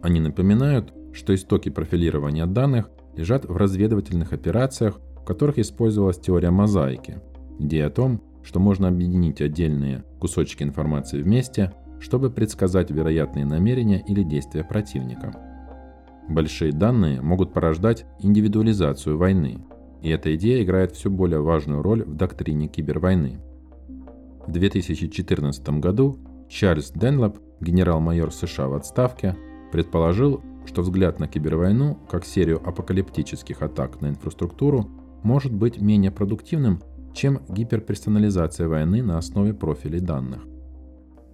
Они 0.00 0.20
напоминают, 0.20 0.90
что 1.12 1.34
истоки 1.34 1.68
профилирования 1.68 2.46
данных 2.46 2.88
лежат 3.16 3.44
в 3.44 3.56
разведывательных 3.56 4.32
операциях, 4.32 5.00
в 5.16 5.24
которых 5.24 5.58
использовалась 5.58 6.18
теория 6.18 6.50
мозаики, 6.50 7.20
идея 7.58 7.86
о 7.86 7.90
том, 7.90 8.20
что 8.42 8.58
можно 8.58 8.88
объединить 8.88 9.40
отдельные 9.40 10.04
кусочки 10.18 10.62
информации 10.62 11.22
вместе, 11.22 11.72
чтобы 12.00 12.30
предсказать 12.30 12.90
вероятные 12.90 13.44
намерения 13.44 14.02
или 14.06 14.22
действия 14.22 14.64
противника. 14.64 15.32
Большие 16.28 16.72
данные 16.72 17.20
могут 17.20 17.52
порождать 17.52 18.04
индивидуализацию 18.20 19.16
войны, 19.16 19.64
и 20.02 20.10
эта 20.10 20.34
идея 20.34 20.62
играет 20.62 20.92
все 20.92 21.10
более 21.10 21.40
важную 21.40 21.82
роль 21.82 22.02
в 22.04 22.14
доктрине 22.14 22.66
кибервойны. 22.66 23.40
В 24.46 24.50
2014 24.50 25.68
году 25.78 26.18
Чарльз 26.48 26.90
Денлоп, 26.90 27.38
генерал-майор 27.60 28.32
США 28.32 28.66
в 28.68 28.74
отставке, 28.74 29.36
предположил, 29.70 30.42
что 30.66 30.82
взгляд 30.82 31.20
на 31.20 31.28
кибервойну 31.28 31.98
как 32.10 32.24
серию 32.24 32.60
апокалиптических 32.66 33.62
атак 33.62 34.00
на 34.00 34.08
инфраструктуру 34.08 34.88
может 35.22 35.52
быть 35.52 35.80
менее 35.80 36.10
продуктивным, 36.10 36.80
чем 37.14 37.42
гиперперсонализация 37.48 38.68
войны 38.68 39.02
на 39.02 39.18
основе 39.18 39.54
профилей 39.54 40.00
данных. 40.00 40.42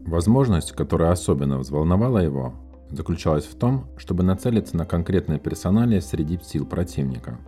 Возможность, 0.01 0.73
которая 0.73 1.13
особенно 1.13 1.59
взволновала 1.59 2.19
его, 2.19 2.55
заключалась 2.91 3.45
в 3.45 3.55
том, 3.55 3.87
чтобы 3.97 4.23
нацелиться 4.23 4.77
на 4.77 4.87
конкретные 4.87 5.39
персонали 5.39 6.01
среди 6.01 6.39
сил 6.43 6.67
противника. 6.67 7.39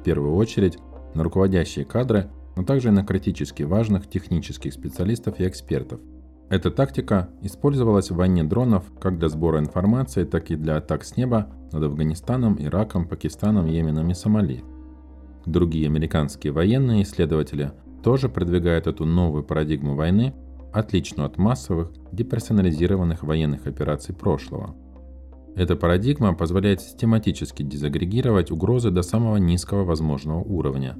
В 0.00 0.04
первую 0.04 0.34
очередь 0.34 0.78
на 1.14 1.22
руководящие 1.22 1.84
кадры, 1.84 2.30
но 2.56 2.64
также 2.64 2.88
и 2.88 2.92
на 2.92 3.04
критически 3.04 3.62
важных 3.64 4.08
технических 4.08 4.72
специалистов 4.72 5.40
и 5.40 5.46
экспертов. 5.46 6.00
Эта 6.48 6.70
тактика 6.70 7.28
использовалась 7.42 8.10
в 8.10 8.16
войне 8.16 8.44
дронов 8.44 8.84
как 9.00 9.18
для 9.18 9.28
сбора 9.28 9.58
информации, 9.58 10.24
так 10.24 10.50
и 10.50 10.56
для 10.56 10.76
атак 10.76 11.04
с 11.04 11.16
неба 11.16 11.48
над 11.72 11.82
Афганистаном, 11.82 12.56
Ираком, 12.60 13.08
Пакистаном, 13.08 13.66
Йеменом 13.66 14.10
и 14.10 14.14
Сомали. 14.14 14.62
Другие 15.44 15.86
американские 15.86 16.52
военные 16.52 17.02
исследователи 17.02 17.72
тоже 18.02 18.28
продвигают 18.28 18.86
эту 18.86 19.04
новую 19.04 19.44
парадигму 19.44 19.94
войны– 19.94 20.34
отличную 20.72 21.26
от 21.26 21.38
массовых, 21.38 21.92
деперсонализированных 22.12 23.22
военных 23.22 23.66
операций 23.66 24.14
прошлого. 24.14 24.74
Эта 25.56 25.74
парадигма 25.74 26.34
позволяет 26.34 26.82
систематически 26.82 27.62
дезагрегировать 27.62 28.50
угрозы 28.50 28.90
до 28.90 29.02
самого 29.02 29.38
низкого 29.38 29.84
возможного 29.84 30.40
уровня, 30.40 30.96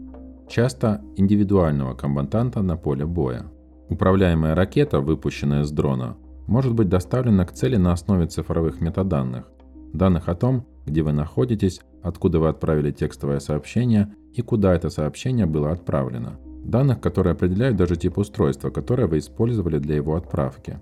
часто 0.48 1.02
индивидуального 1.16 1.94
комбатанта 1.94 2.62
на 2.62 2.76
поле 2.76 3.04
боя. 3.04 3.44
Управляемая 3.88 4.54
ракета, 4.54 5.00
выпущенная 5.00 5.64
с 5.64 5.70
дрона, 5.70 6.16
может 6.46 6.74
быть 6.74 6.88
доставлена 6.88 7.44
к 7.44 7.52
цели 7.52 7.76
на 7.76 7.92
основе 7.92 8.26
цифровых 8.26 8.80
метаданных, 8.80 9.44
данных 9.92 10.28
о 10.28 10.34
том, 10.34 10.66
где 10.84 11.02
вы 11.02 11.12
находитесь, 11.12 11.80
откуда 12.02 12.38
вы 12.38 12.48
отправили 12.48 12.90
текстовое 12.90 13.40
сообщение 13.40 14.14
и 14.32 14.42
куда 14.42 14.74
это 14.74 14.90
сообщение 14.90 15.46
было 15.46 15.72
отправлено– 15.72 16.38
данных, 16.66 17.00
которые 17.00 17.32
определяют 17.32 17.76
даже 17.76 17.96
тип 17.96 18.18
устройства, 18.18 18.70
которое 18.70 19.06
вы 19.06 19.18
использовали 19.18 19.78
для 19.78 19.96
его 19.96 20.16
отправки. 20.16 20.78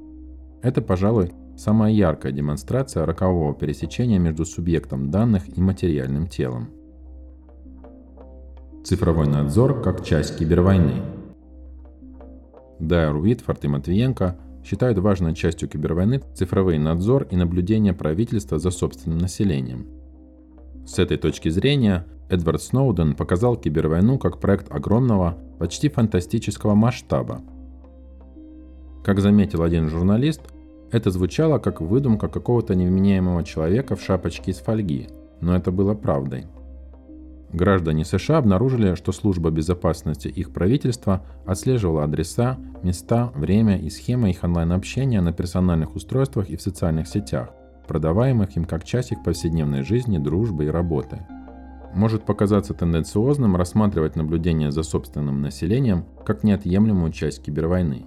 Это, 0.63 0.81
пожалуй, 0.81 1.33
самая 1.57 1.93
яркая 1.93 2.33
демонстрация 2.33 3.07
рокового 3.07 3.55
пересечения 3.55 4.19
между 4.19 4.45
субъектом 4.45 5.11
данных 5.11 5.57
и 5.57 5.61
материальным 5.61 6.27
телом. 6.27 6.71
Цифровой 8.83 9.27
надзор 9.27 9.83
как 9.83 10.05
часть 10.05 10.39
кибервойны. 10.39 11.03
Дайер 12.78 13.16
Уитфорд 13.16 13.64
и 13.64 13.69
Матвиенко 13.69 14.37
считают 14.64 14.99
важной 14.99 15.35
частью 15.35 15.69
кибервойны 15.69 16.23
цифровой 16.35 16.78
надзор 16.78 17.26
и 17.31 17.37
наблюдение 17.37 17.93
правительства 17.93 18.59
за 18.59 18.71
собственным 18.71 19.19
населением. 19.19 19.87
С 20.87 20.99
этой 20.99 21.16
точки 21.16 21.49
зрения 21.49 22.07
Эдвард 22.28 22.62
Сноуден 22.62 23.14
показал 23.14 23.57
кибервойну 23.57 24.19
как 24.19 24.40
проект 24.40 24.73
огромного, 24.73 25.37
почти 25.59 25.88
фантастического 25.88 26.75
масштаба. 26.75 27.42
Как 29.05 29.20
заметил 29.20 29.62
один 29.62 29.88
журналист, 29.88 30.40
это 30.90 31.11
звучало 31.11 31.59
как 31.59 31.81
выдумка 31.81 32.29
какого-то 32.29 32.75
невменяемого 32.75 33.44
человека 33.44 33.96
в 33.96 34.03
шапочке 34.03 34.53
из 34.53 34.59
фольги, 34.59 35.09
но 35.40 35.55
это 35.55 35.70
было 35.70 35.94
правдой. 35.94 36.46
Граждане 37.55 38.05
США 38.05 38.38
обнаружили, 38.38 38.95
что 38.95 39.12
служба 39.12 39.51
безопасности 39.51 40.29
их 40.29 40.53
правительства 40.53 41.25
отслеживала 41.47 42.05
адреса, 42.05 42.59
места, 42.83 43.31
время 43.35 43.79
и 43.79 43.90
схемы 43.90 44.31
их 44.31 44.43
онлайн-общения 44.43 45.21
на 45.21 45.33
персональных 45.33 45.95
устройствах 45.95 46.51
и 46.51 46.57
в 46.57 46.62
социальных 46.62 47.07
сетях, 47.07 47.51
продаваемых 47.87 48.57
им 48.57 48.64
как 48.64 48.85
часть 48.85 49.12
их 49.12 49.23
повседневной 49.23 49.83
жизни, 49.83 50.19
дружбы 50.19 50.67
и 50.67 50.69
работы– 50.69 51.27
может 51.95 52.25
показаться 52.25 52.75
тенденциозным 52.75 53.57
рассматривать 53.57 54.17
наблюдение 54.17 54.73
за 54.73 54.83
собственным 54.83 55.40
населением 55.40 56.05
как 56.25 56.43
неотъемлемую 56.43 57.12
часть 57.12 57.43
кибервойны. 57.43 58.05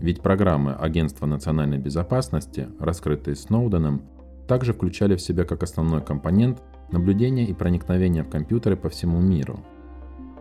Ведь 0.00 0.20
программы 0.20 0.74
Агентства 0.74 1.26
национальной 1.26 1.78
безопасности, 1.78 2.68
раскрытые 2.78 3.36
Сноуденом, 3.36 4.02
также 4.46 4.72
включали 4.72 5.16
в 5.16 5.20
себя 5.20 5.44
как 5.44 5.62
основной 5.62 6.02
компонент 6.02 6.62
наблюдение 6.90 7.46
и 7.46 7.52
проникновение 7.52 8.22
в 8.22 8.28
компьютеры 8.28 8.76
по 8.76 8.88
всему 8.88 9.20
миру. 9.20 9.60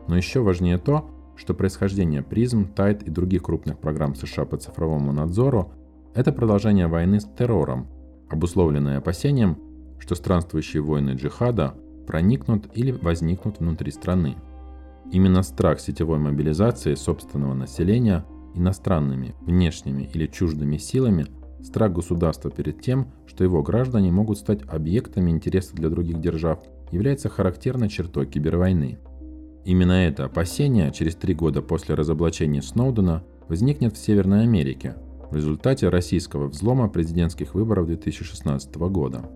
Но 0.08 0.16
еще 0.18 0.42
важнее 0.42 0.78
то, 0.78 1.10
что 1.36 1.54
происхождение 1.54 2.24
призм, 2.24 2.68
тайт 2.74 3.04
и 3.04 3.12
других 3.12 3.44
крупных 3.44 3.78
программ 3.78 4.16
США 4.16 4.46
по 4.46 4.58
цифровому 4.58 5.12
надзору– 5.12 5.72
это 6.16 6.32
продолжение 6.32 6.88
войны 6.88 7.20
с 7.20 7.26
террором, 7.26 7.88
обусловленное 8.30 8.98
опасением, 8.98 9.58
что 10.00 10.16
странствующие 10.16 10.82
войны 10.82 11.12
джихада 11.12 11.76
проникнут 12.08 12.70
или 12.74 12.92
возникнут 12.92 13.60
внутри 13.60 13.92
страны. 13.92 14.36
Именно 15.12 15.44
страх 15.44 15.80
сетевой 15.80 16.18
мобилизации 16.18 16.96
собственного 16.96 17.54
населения 17.54 18.26
иностранными, 18.56 19.36
внешними 19.42 20.10
или 20.14 20.26
чуждыми 20.26 20.78
силами, 20.78 21.28
страх 21.68 21.94
государства 21.94 22.50
перед 22.50 22.82
тем, 22.82 23.08
что 23.28 23.44
его 23.44 23.62
граждане 23.62 24.12
могут 24.12 24.40
стать 24.40 24.62
объектами 24.68 25.30
интереса 25.30 25.76
для 25.76 25.90
других 25.90 26.20
держав, 26.20 26.60
является 26.92 27.30
характерной 27.30 27.90
чертой 27.90 28.26
кибервойны. 28.26 28.98
Именно 29.66 30.08
это 30.08 30.26
опасение 30.26 30.92
через 30.92 31.16
три 31.16 31.36
года 31.36 31.62
после 31.62 31.94
разоблачения 31.94 32.62
Сноудена 32.62 33.24
возникнет 33.50 33.96
в 33.96 33.98
Северной 33.98 34.44
Америке 34.44 34.96
в 35.30 35.36
результате 35.36 35.90
российского 35.90 36.48
взлома 36.48 36.88
президентских 36.88 37.54
выборов 37.54 37.88
2016 37.88 38.74
года. 38.76 39.30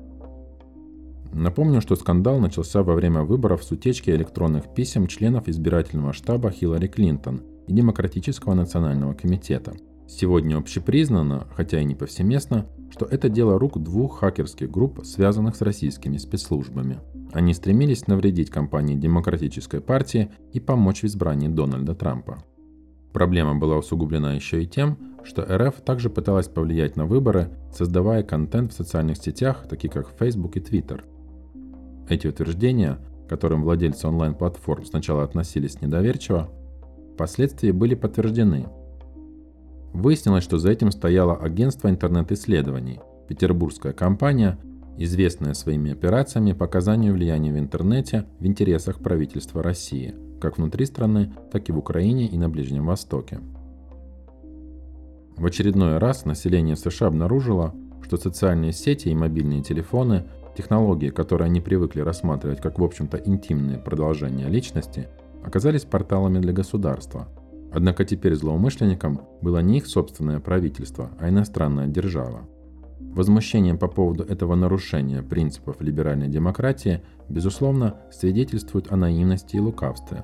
Напомню, 1.34 1.82
что 1.82 1.96
скандал 1.96 2.40
начался 2.40 2.82
во 2.82 2.94
время 2.94 3.24
выборов 3.24 3.64
с 3.64 3.72
утечки 3.72 4.10
электронных 4.10 4.74
писем 4.74 5.08
членов 5.08 5.48
избирательного 5.48 6.14
штаба 6.14 6.52
Хиллари 6.52 6.88
Клинтон 6.88 7.42
и 7.68 7.74
Демократического 7.74 8.54
национального 8.54 9.14
комитета. 9.14 9.74
Сегодня 10.12 10.58
общепризнано, 10.58 11.48
хотя 11.56 11.80
и 11.80 11.86
не 11.86 11.96
повсеместно, 11.96 12.68
что 12.92 13.06
это 13.06 13.30
дело 13.30 13.58
рук 13.58 13.82
двух 13.82 14.20
хакерских 14.20 14.70
групп, 14.70 15.06
связанных 15.06 15.56
с 15.56 15.62
российскими 15.62 16.18
спецслужбами. 16.18 17.00
Они 17.32 17.54
стремились 17.54 18.08
навредить 18.08 18.50
кампании 18.50 18.98
Демократической 18.98 19.80
партии 19.80 20.30
и 20.52 20.60
помочь 20.60 21.04
в 21.04 21.06
избрании 21.06 21.48
Дональда 21.48 21.96
Трампа. 21.96 22.44
Проблема 23.14 23.56
была 23.56 23.78
усугублена 23.78 24.34
еще 24.34 24.62
и 24.62 24.68
тем, 24.68 24.98
что 25.24 25.44
РФ 25.44 25.76
также 25.82 26.10
пыталась 26.10 26.50
повлиять 26.50 26.98
на 26.98 27.06
выборы, 27.06 27.50
создавая 27.74 28.22
контент 28.24 28.74
в 28.74 28.76
социальных 28.76 29.16
сетях, 29.16 29.66
таких 29.70 29.94
как 29.94 30.14
Facebook 30.20 30.58
и 30.58 30.60
Twitter. 30.60 31.02
Эти 32.10 32.28
утверждения, 32.28 33.00
к 33.26 33.30
которым 33.30 33.64
владельцы 33.64 34.08
онлайн-платформ 34.10 34.84
сначала 34.84 35.24
относились 35.24 35.82
недоверчиво, 35.82 36.50
впоследствии 37.14 37.72
были 37.72 37.96
подтверждены. 37.96 38.68
Выяснилось, 39.94 40.44
что 40.44 40.58
за 40.58 40.72
этим 40.72 40.92
стояло 40.92 41.36
агентство 41.36 41.90
интернет-исследований, 41.90 43.00
петербургская 43.28 43.94
компания, 43.94 44.58
известная 44.98 45.54
своими 45.54 45.92
операциями 45.92 46.54
по 46.54 46.66
оказанию 46.66 47.14
влияния 47.14 47.52
в 47.52 47.58
интернете 47.58 48.26
в 48.40 48.46
интересах 48.46 49.00
правительства 49.00 49.64
России, 49.64 50.16
как 50.40 50.58
внутри 50.58 50.86
страны, 50.86 51.34
так 51.52 51.68
и 51.70 51.72
в 51.72 51.78
Украине 51.78 52.28
и 52.28 52.38
на 52.38 52.50
Ближнем 52.50 52.86
Востоке. 52.86 53.40
В 55.38 55.46
очередной 55.46 55.98
раз 55.98 56.26
население 56.26 56.76
США 56.76 57.08
обнаружило, 57.08 57.74
что 58.04 58.18
социальные 58.18 58.74
сети 58.74 59.10
и 59.10 59.16
мобильные 59.16 59.64
телефоны 59.64 60.26
Технологии, 60.56 61.10
которые 61.10 61.46
они 61.46 61.62
привыкли 61.62 62.02
рассматривать 62.02 62.62
как, 62.62 62.78
в 62.78 62.84
общем-то, 62.84 63.18
интимные 63.18 63.78
продолжения 63.78 64.48
личности, 64.48 65.08
оказались 65.44 65.86
порталами 65.86 66.40
для 66.40 66.52
государства. 66.52 67.28
Однако 67.72 68.04
теперь 68.04 68.36
злоумышленникам 68.36 69.22
было 69.42 69.60
не 69.60 69.78
их 69.78 69.88
собственное 69.88 70.40
правительство, 70.40 71.12
а 71.20 71.30
иностранная 71.30 71.88
держава. 71.88 72.48
Возмущением 73.00 73.78
по 73.78 73.88
поводу 73.88 74.24
этого 74.24 74.56
нарушения 74.56 75.22
принципов 75.22 75.82
либеральной 75.82 76.28
демократии, 76.28 77.02
безусловно, 77.30 77.96
свидетельствует 78.12 78.92
о 78.92 78.96
наивности 78.96 79.56
и 79.56 79.60
лукавстве. 79.60 80.24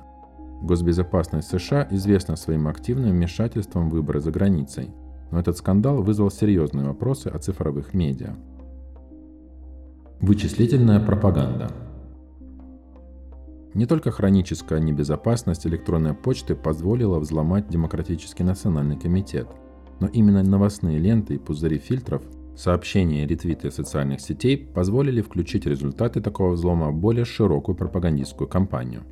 Госбезопасность 0.62 1.48
США 1.48 1.86
известна 1.90 2.36
своим 2.36 2.68
активным 2.68 3.10
вмешательством 3.10 3.88
в 3.88 3.92
выборы 3.92 4.20
за 4.20 4.30
границей, 4.30 4.90
но 5.30 5.40
этот 5.40 5.56
скандал 5.56 6.02
вызвал 6.02 6.30
серьезные 6.30 6.86
вопросы 6.86 7.28
о 7.28 7.38
цифровых 7.38 7.94
медиа. 7.94 8.36
Вычислительная 10.20 11.00
пропаганда. 11.00 11.70
Не 13.74 13.86
только 13.86 14.10
хроническая 14.10 14.80
небезопасность 14.80 15.66
электронной 15.66 16.14
почты 16.14 16.54
позволила 16.54 17.18
взломать 17.18 17.68
Демократический 17.68 18.42
национальный 18.42 18.98
комитет, 18.98 19.48
но 20.00 20.06
именно 20.08 20.42
новостные 20.42 20.98
ленты 20.98 21.34
и 21.34 21.38
пузыри 21.38 21.78
фильтров, 21.78 22.22
сообщения 22.56 23.22
и 23.22 23.26
ретвиты 23.26 23.70
социальных 23.70 24.20
сетей 24.20 24.56
позволили 24.56 25.22
включить 25.22 25.66
результаты 25.66 26.20
такого 26.20 26.52
взлома 26.52 26.90
в 26.90 26.94
более 26.94 27.24
широкую 27.24 27.76
пропагандистскую 27.76 28.48
кампанию. 28.48 29.02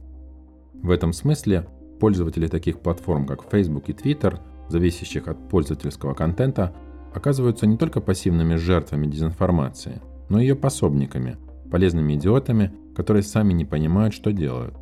В 0.74 0.90
этом 0.90 1.12
смысле 1.12 1.66
пользователи 2.00 2.48
таких 2.48 2.80
платформ, 2.80 3.26
как 3.26 3.44
Facebook 3.50 3.88
и 3.88 3.92
Twitter, 3.92 4.40
зависящих 4.68 5.28
от 5.28 5.48
пользовательского 5.48 6.14
контента, 6.14 6.74
оказываются 7.14 7.66
не 7.66 7.76
только 7.76 8.00
пассивными 8.00 8.56
жертвами 8.56 9.06
дезинформации, 9.06 10.02
но 10.28 10.40
и 10.40 10.42
ее 10.42 10.56
пособниками, 10.56 11.36
полезными 11.70 12.14
идиотами, 12.14 12.72
которые 12.96 13.22
сами 13.22 13.52
не 13.52 13.66
понимают, 13.66 14.14
что 14.14 14.32
делают. 14.32 14.74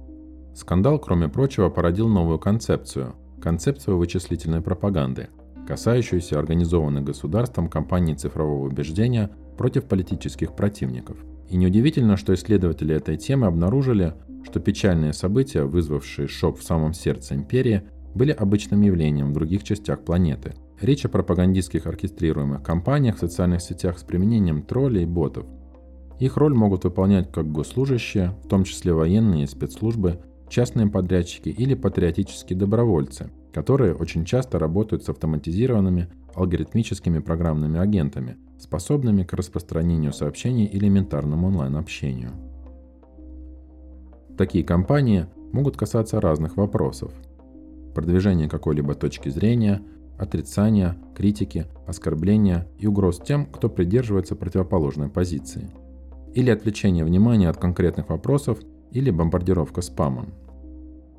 Скандал, 0.54 1.00
кроме 1.00 1.28
прочего, 1.28 1.68
породил 1.68 2.08
новую 2.08 2.38
концепцию– 2.38 3.16
концепцию 3.42 3.98
вычислительной 3.98 4.60
пропаганды, 4.60 5.30
касающуюся 5.66 6.38
организованных 6.38 7.02
государством 7.02 7.68
кампании 7.68 8.14
цифрового 8.14 8.66
убеждения 8.66 9.30
против 9.58 9.86
политических 9.86 10.54
противников. 10.54 11.16
И 11.50 11.56
неудивительно, 11.56 12.16
что 12.16 12.32
исследователи 12.34 12.94
этой 12.94 13.16
темы 13.16 13.48
обнаружили, 13.48 14.14
что 14.44 14.60
печальные 14.60 15.12
события, 15.12 15.64
вызвавшие 15.64 16.28
шок 16.28 16.58
в 16.58 16.62
самом 16.62 16.94
сердце 16.94 17.34
империи, 17.34 17.82
были 18.14 18.30
обычным 18.30 18.82
явлением 18.82 19.30
в 19.30 19.34
других 19.34 19.64
частях 19.64 20.04
планеты. 20.04 20.54
Речь 20.80 21.04
о 21.04 21.08
пропагандистских 21.08 21.86
оркестрируемых 21.86 22.62
кампаниях 22.62 23.16
в 23.16 23.20
социальных 23.20 23.60
сетях 23.60 23.98
с 23.98 24.04
применением 24.04 24.62
троллей 24.62 25.02
и 25.02 25.06
ботов– 25.06 25.46
их 26.18 26.36
роль 26.36 26.54
могут 26.54 26.84
выполнять 26.84 27.30
как 27.32 27.50
госслужащие, 27.50 28.34
в 28.44 28.48
том 28.48 28.64
числе 28.64 28.92
военные 28.92 29.46
спецслужбы, 29.46 30.20
частные 30.48 30.86
подрядчики 30.86 31.48
или 31.48 31.74
патриотические 31.74 32.58
добровольцы, 32.58 33.30
которые 33.52 33.94
очень 33.94 34.24
часто 34.24 34.58
работают 34.58 35.04
с 35.04 35.08
автоматизированными 35.08 36.08
алгоритмическими 36.34 37.18
программными 37.18 37.80
агентами, 37.80 38.36
способными 38.58 39.24
к 39.24 39.32
распространению 39.32 40.12
сообщений 40.12 40.66
и 40.66 40.78
элементарному 40.78 41.48
онлайн-общению. 41.48 42.30
Такие 44.36 44.64
компании 44.64 45.26
могут 45.52 45.76
касаться 45.76 46.20
разных 46.20 46.56
вопросов. 46.56 47.12
Продвижения 47.94 48.48
какой-либо 48.48 48.94
точки 48.94 49.28
зрения, 49.28 49.80
отрицания, 50.18 50.96
критики, 51.16 51.66
оскорбления 51.86 52.66
и 52.78 52.86
угроз 52.88 53.20
тем, 53.20 53.46
кто 53.46 53.68
придерживается 53.68 54.34
противоположной 54.34 55.08
позиции– 55.08 55.70
или 56.34 56.50
отвлечение 56.50 57.04
внимания 57.04 57.48
от 57.48 57.56
конкретных 57.56 58.08
вопросов 58.08 58.58
или 58.90 59.10
бомбардировка 59.10 59.82
спамом. 59.82 60.34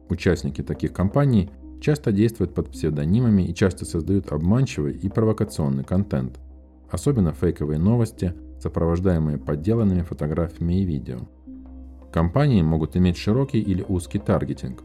Участники 0.10 0.62
таких 0.62 0.94
компаний 0.94 1.50
часто 1.82 2.12
действуют 2.12 2.54
под 2.54 2.70
псевдонимами 2.70 3.44
и 3.44 3.54
часто 3.54 3.86
создают 3.86 4.32
обманчивый 4.32 4.94
и 4.94 5.10
провокационный 5.10 5.84
контент, 5.84 6.40
особенно 6.90 7.32
фейковые 7.34 7.80
новости, 7.80 8.34
сопровождаемые 8.60 9.38
подделанными 9.38 10.02
фотографиями 10.02 10.82
и 10.82 10.86
видео. 10.86 11.20
Компании 12.12 12.62
могут 12.62 12.96
иметь 12.96 13.18
широкий 13.18 13.60
или 13.60 13.84
узкий 13.88 14.20
таргетинг. 14.20 14.84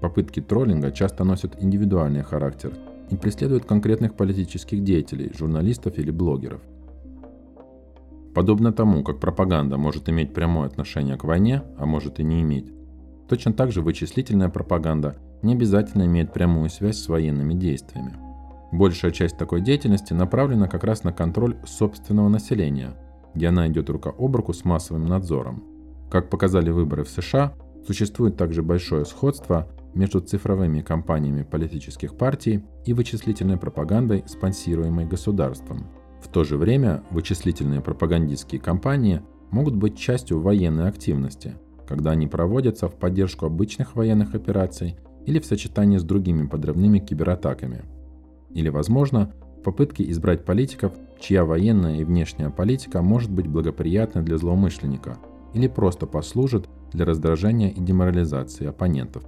Попытки 0.00 0.40
троллинга 0.40 0.90
часто 0.90 1.22
носят 1.22 1.62
индивидуальный 1.62 2.22
характер 2.22 2.72
и 3.10 3.16
преследуют 3.16 3.64
конкретных 3.64 4.14
политических 4.14 4.82
деятелей, 4.82 5.30
журналистов 5.38 5.98
или 5.98 6.10
блогеров. 6.10 6.60
Подобно 8.34 8.72
тому, 8.72 9.02
как 9.04 9.20
пропаганда 9.20 9.76
может 9.76 10.08
иметь 10.08 10.32
прямое 10.32 10.66
отношение 10.66 11.16
к 11.16 11.24
войне, 11.24 11.62
а 11.76 11.84
может 11.84 12.18
и 12.18 12.24
не 12.24 12.40
иметь, 12.40 12.72
точно 13.28 13.52
так 13.52 13.72
же 13.72 13.82
вычислительная 13.82 14.48
пропаганда 14.48 15.16
не 15.42 15.52
обязательно 15.52 16.06
имеет 16.06 16.32
прямую 16.32 16.70
связь 16.70 16.98
с 16.98 17.08
военными 17.08 17.52
действиями. 17.52 18.16
Большая 18.72 19.10
часть 19.10 19.36
такой 19.36 19.60
деятельности 19.60 20.14
направлена 20.14 20.66
как 20.66 20.82
раз 20.84 21.04
на 21.04 21.12
контроль 21.12 21.56
собственного 21.66 22.28
населения, 22.28 22.96
где 23.34 23.48
она 23.48 23.68
идет 23.68 23.90
рука 23.90 24.10
об 24.16 24.34
руку 24.34 24.54
с 24.54 24.64
массовым 24.64 25.04
надзором. 25.04 25.64
Как 26.10 26.30
показали 26.30 26.70
выборы 26.70 27.04
в 27.04 27.10
США, 27.10 27.52
существует 27.86 28.38
также 28.38 28.62
большое 28.62 29.04
сходство 29.04 29.68
между 29.92 30.20
цифровыми 30.20 30.80
кампаниями 30.80 31.42
политических 31.42 32.16
партий 32.16 32.64
и 32.86 32.94
вычислительной 32.94 33.58
пропагандой, 33.58 34.24
спонсируемой 34.26 35.04
государством– 35.04 35.88
в 36.22 36.28
то 36.28 36.44
же 36.44 36.56
время 36.56 37.02
вычислительные 37.10 37.80
пропагандистские 37.80 38.60
кампании 38.60 39.22
могут 39.50 39.74
быть 39.74 39.98
частью 39.98 40.40
военной 40.40 40.88
активности, 40.88 41.56
когда 41.86 42.12
они 42.12 42.28
проводятся 42.28 42.88
в 42.88 42.94
поддержку 42.94 43.46
обычных 43.46 43.96
военных 43.96 44.34
операций 44.34 44.96
или 45.26 45.40
в 45.40 45.44
сочетании 45.44 45.98
с 45.98 46.04
другими 46.04 46.46
подрывными 46.46 47.00
кибератаками. 47.00 47.82
Или, 48.50 48.68
возможно, 48.68 49.32
в 49.58 49.62
попытке 49.62 50.08
избрать 50.10 50.44
политиков, 50.44 50.92
чья 51.20 51.44
военная 51.44 51.96
и 51.96 52.04
внешняя 52.04 52.50
политика 52.50 53.02
может 53.02 53.30
быть 53.30 53.48
благоприятной 53.48 54.22
для 54.22 54.38
злоумышленника 54.38 55.18
или 55.54 55.66
просто 55.66 56.06
послужит 56.06 56.68
для 56.92 57.04
раздражения 57.04 57.70
и 57.70 57.80
деморализации 57.80 58.66
оппонентов. 58.66 59.24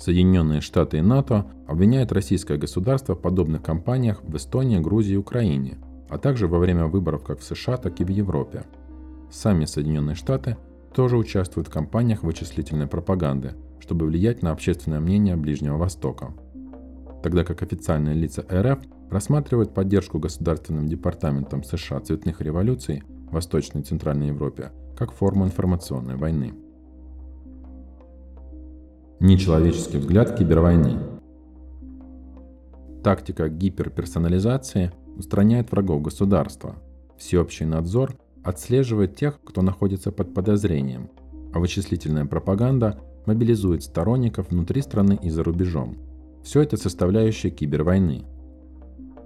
Соединенные 0.00 0.62
Штаты 0.62 0.96
и 0.96 1.02
НАТО 1.02 1.44
обвиняют 1.68 2.10
российское 2.10 2.56
государство 2.56 3.14
в 3.14 3.20
подобных 3.20 3.62
кампаниях 3.62 4.22
в 4.22 4.34
Эстонии, 4.34 4.78
Грузии 4.78 5.12
и 5.12 5.18
Украине, 5.18 5.76
а 6.08 6.16
также 6.16 6.48
во 6.48 6.58
время 6.58 6.86
выборов 6.86 7.22
как 7.22 7.40
в 7.40 7.44
США, 7.44 7.76
так 7.76 8.00
и 8.00 8.04
в 8.04 8.08
Европе. 8.08 8.64
Сами 9.30 9.66
Соединенные 9.66 10.16
Штаты 10.16 10.56
тоже 10.94 11.18
участвуют 11.18 11.68
в 11.68 11.70
кампаниях 11.70 12.22
вычислительной 12.22 12.86
пропаганды, 12.86 13.52
чтобы 13.78 14.06
влиять 14.06 14.42
на 14.42 14.52
общественное 14.52 15.00
мнение 15.00 15.36
Ближнего 15.36 15.76
Востока. 15.76 16.32
Тогда 17.22 17.44
как 17.44 17.62
официальные 17.62 18.14
лица 18.14 18.42
РФ 18.50 18.78
рассматривают 19.10 19.74
поддержку 19.74 20.18
Государственным 20.18 20.88
департаментом 20.88 21.62
США 21.62 22.00
цветных 22.00 22.40
революций 22.40 23.02
в 23.28 23.34
Восточной 23.34 23.82
и 23.82 23.84
Центральной 23.84 24.28
Европе 24.28 24.72
как 24.96 25.12
форму 25.12 25.44
информационной 25.44 26.16
войны. 26.16 26.54
Нечеловеческий 29.20 29.98
взгляд 29.98 30.34
кибервойны. 30.34 30.96
Тактика 33.04 33.50
гиперперсонализации 33.50 34.92
устраняет 35.14 35.70
врагов 35.70 36.00
государства. 36.00 36.76
Всеобщий 37.18 37.66
надзор 37.66 38.16
отслеживает 38.42 39.16
тех, 39.16 39.38
кто 39.44 39.60
находится 39.60 40.10
под 40.10 40.32
подозрением, 40.32 41.10
а 41.52 41.58
вычислительная 41.58 42.24
пропаганда 42.24 42.98
мобилизует 43.26 43.82
сторонников 43.82 44.48
внутри 44.48 44.80
страны 44.80 45.18
и 45.20 45.28
за 45.28 45.44
рубежом. 45.44 45.98
Все 46.42 46.62
это 46.62 46.78
составляющие 46.78 47.52
кибервойны. 47.52 48.24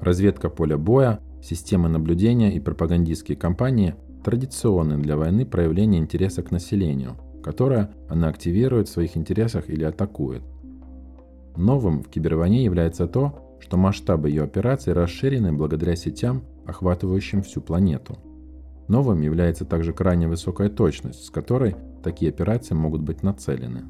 Разведка 0.00 0.50
поля 0.50 0.76
боя, 0.76 1.20
системы 1.40 1.88
наблюдения 1.88 2.52
и 2.52 2.58
пропагандистские 2.58 3.36
кампании– 3.36 3.94
традиционные 4.24 4.98
для 4.98 5.16
войны 5.16 5.46
проявления 5.46 5.98
интереса 5.98 6.42
к 6.42 6.50
населению– 6.50 7.16
которое 7.44 7.90
она 8.08 8.28
активирует 8.28 8.88
в 8.88 8.92
своих 8.92 9.18
интересах 9.18 9.68
или 9.68 9.84
атакует. 9.84 10.42
Новым 11.56 12.02
в 12.02 12.08
кибервойне 12.08 12.64
является 12.64 13.06
то, 13.06 13.58
что 13.60 13.76
масштабы 13.76 14.30
ее 14.30 14.42
операций 14.44 14.94
расширены 14.94 15.52
благодаря 15.52 15.94
сетям, 15.94 16.42
охватывающим 16.64 17.42
всю 17.42 17.60
планету. 17.60 18.16
Новым 18.88 19.20
является 19.20 19.66
также 19.66 19.92
крайне 19.92 20.26
высокая 20.26 20.70
точность, 20.70 21.26
с 21.26 21.30
которой 21.30 21.76
такие 22.02 22.30
операции 22.30 22.74
могут 22.74 23.02
быть 23.02 23.22
нацелены. 23.22 23.84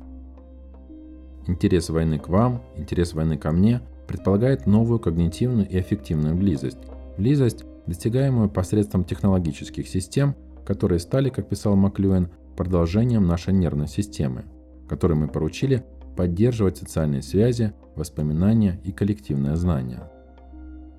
Интерес 1.47 1.90
войны 1.90 2.19
к 2.19 2.29
вам, 2.29 2.61
интерес 2.77 3.14
войны 3.14 3.38
ко 3.38 3.53
мне 3.53 3.83
предполагает 4.09 4.67
новую 4.67 4.99
когнитивную 4.99 5.69
и 5.69 5.79
эффективную 5.79 6.35
близость. 6.35 6.79
Близость, 7.19 7.64
достигаемую 7.87 8.51
посредством 8.51 9.05
технологических 9.05 9.87
систем, 9.87 10.35
которые 10.67 10.99
стали, 10.99 11.29
как 11.29 11.49
писал 11.49 11.77
Маклюэн, 11.77 12.31
продолжением 12.55 13.27
нашей 13.27 13.53
нервной 13.53 13.88
системы, 13.88 14.45
которой 14.88 15.14
мы 15.14 15.29
поручили 15.29 15.85
поддерживать 16.17 16.79
социальные 16.79 17.23
связи, 17.23 17.73
воспоминания 17.97 18.81
и 18.85 18.93
коллективное 18.93 19.57
знание. 19.57 20.11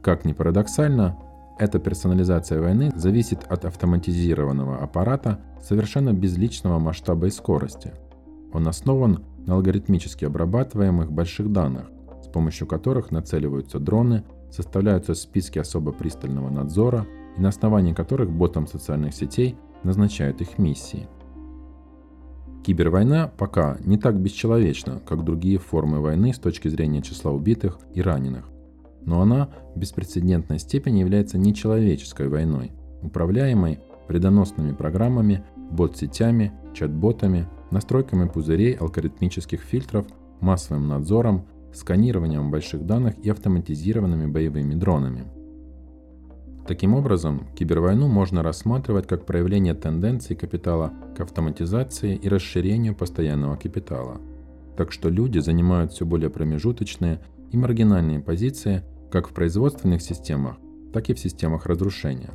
Как 0.01 0.25
ни 0.25 0.33
парадоксально, 0.33 1.17
эта 1.57 1.79
персонализация 1.79 2.61
войны 2.61 2.91
зависит 2.95 3.43
от 3.47 3.65
автоматизированного 3.65 4.77
аппарата 4.77 5.39
совершенно 5.61 6.13
безличного 6.13 6.79
масштаба 6.79 7.27
и 7.27 7.31
скорости. 7.31 7.93
Он 8.53 8.67
основан 8.67 9.23
на 9.45 9.55
алгоритмически 9.55 10.25
обрабатываемых 10.25 11.11
больших 11.11 11.51
данных, 11.51 11.85
с 12.21 12.27
помощью 12.27 12.67
которых 12.67 13.11
нацеливаются 13.11 13.79
дроны, 13.79 14.23
составляются 14.51 15.15
списки 15.15 15.59
особо 15.59 15.91
пристального 15.91 16.49
надзора 16.49 17.07
и 17.37 17.41
на 17.41 17.49
основании 17.49 17.93
которых 17.93 18.31
ботам 18.31 18.67
социальных 18.67 19.13
сетей 19.13 19.57
назначают 19.83 20.41
их 20.41 20.57
миссии– 20.57 21.07
Кибервойна 22.65 23.31
пока 23.37 23.77
не 23.85 23.99
так 23.99 24.19
бесчеловечна, 24.19 24.99
как 25.05 25.23
другие 25.23 25.59
формы 25.59 25.99
войны 25.99 26.33
с 26.33 26.39
точки 26.39 26.67
зрения 26.67 27.03
числа 27.03 27.31
убитых 27.31 27.77
и 27.93 28.01
раненых. 28.01 28.49
Но 29.03 29.21
она 29.21 29.49
в 29.75 29.79
беспрецедентной 29.79 30.57
степени 30.57 31.01
является 31.01 31.37
нечеловеческой 31.37 32.27
войной, 32.27 32.71
управляемой 33.03 33.81
вредоносными 34.07 34.71
программами, 34.71 35.43
бот-сетями, 35.55 36.53
чат-ботами, 36.73 37.47
настройками 37.69 38.27
пузырей, 38.27 38.73
алгоритмических 38.73 39.61
фильтров, 39.61 40.07
массовым 40.39 40.87
надзором, 40.87 41.45
сканированием 41.71 42.49
больших 42.49 42.87
данных 42.87 43.13
и 43.19 43.29
автоматизированными 43.29 44.25
боевыми 44.25 44.73
дронами. 44.73 45.25
Таким 46.67 46.95
образом, 46.95 47.47
кибервойну 47.55 48.07
можно 48.07 48.41
рассматривать 48.41 49.05
как 49.05 49.25
проявление 49.25 49.75
тенденции 49.75 50.33
капитала 50.33 50.93
к 51.15 51.21
автоматизации 51.21 52.15
и 52.15 52.27
расширению 52.27 52.95
постоянного 52.95 53.55
капитала. 53.55 54.19
Так 54.75 54.91
что 54.91 55.09
люди 55.09 55.37
занимают 55.37 55.93
все 55.93 56.05
более 56.05 56.31
промежуточные 56.31 57.19
и 57.51 57.57
маргинальные 57.57 58.19
позиции 58.19 58.83
как 59.11 59.29
в 59.29 59.33
производственных 59.33 60.01
системах, 60.01 60.57
так 60.91 61.09
и 61.09 61.13
в 61.13 61.19
системах 61.19 61.67
разрушения. 61.67 62.31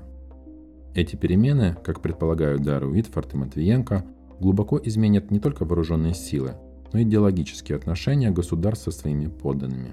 Эти 0.95 1.17
перемены, 1.17 1.77
как 1.85 2.01
предполагают 2.01 2.63
Дару 2.63 2.91
Уитфорд 2.91 3.35
и 3.35 3.37
Матвиенко, 3.37 4.05
глубоко 4.39 4.81
изменят 4.83 5.31
не 5.33 5.41
только 5.41 5.65
вооруженные 5.65 6.15
силы, 6.15 6.55
но 6.93 7.01
и 7.01 7.03
идеологические 7.03 7.77
отношения 7.77 8.31
государств 8.31 8.85
со 8.85 8.91
своими 8.93 9.27
подданными. 9.27 9.93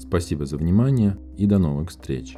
Спасибо 0.00 0.46
за 0.46 0.56
внимание 0.56 1.16
и 1.36 1.46
до 1.46 1.58
новых 1.58 1.90
встреч! 1.90 2.36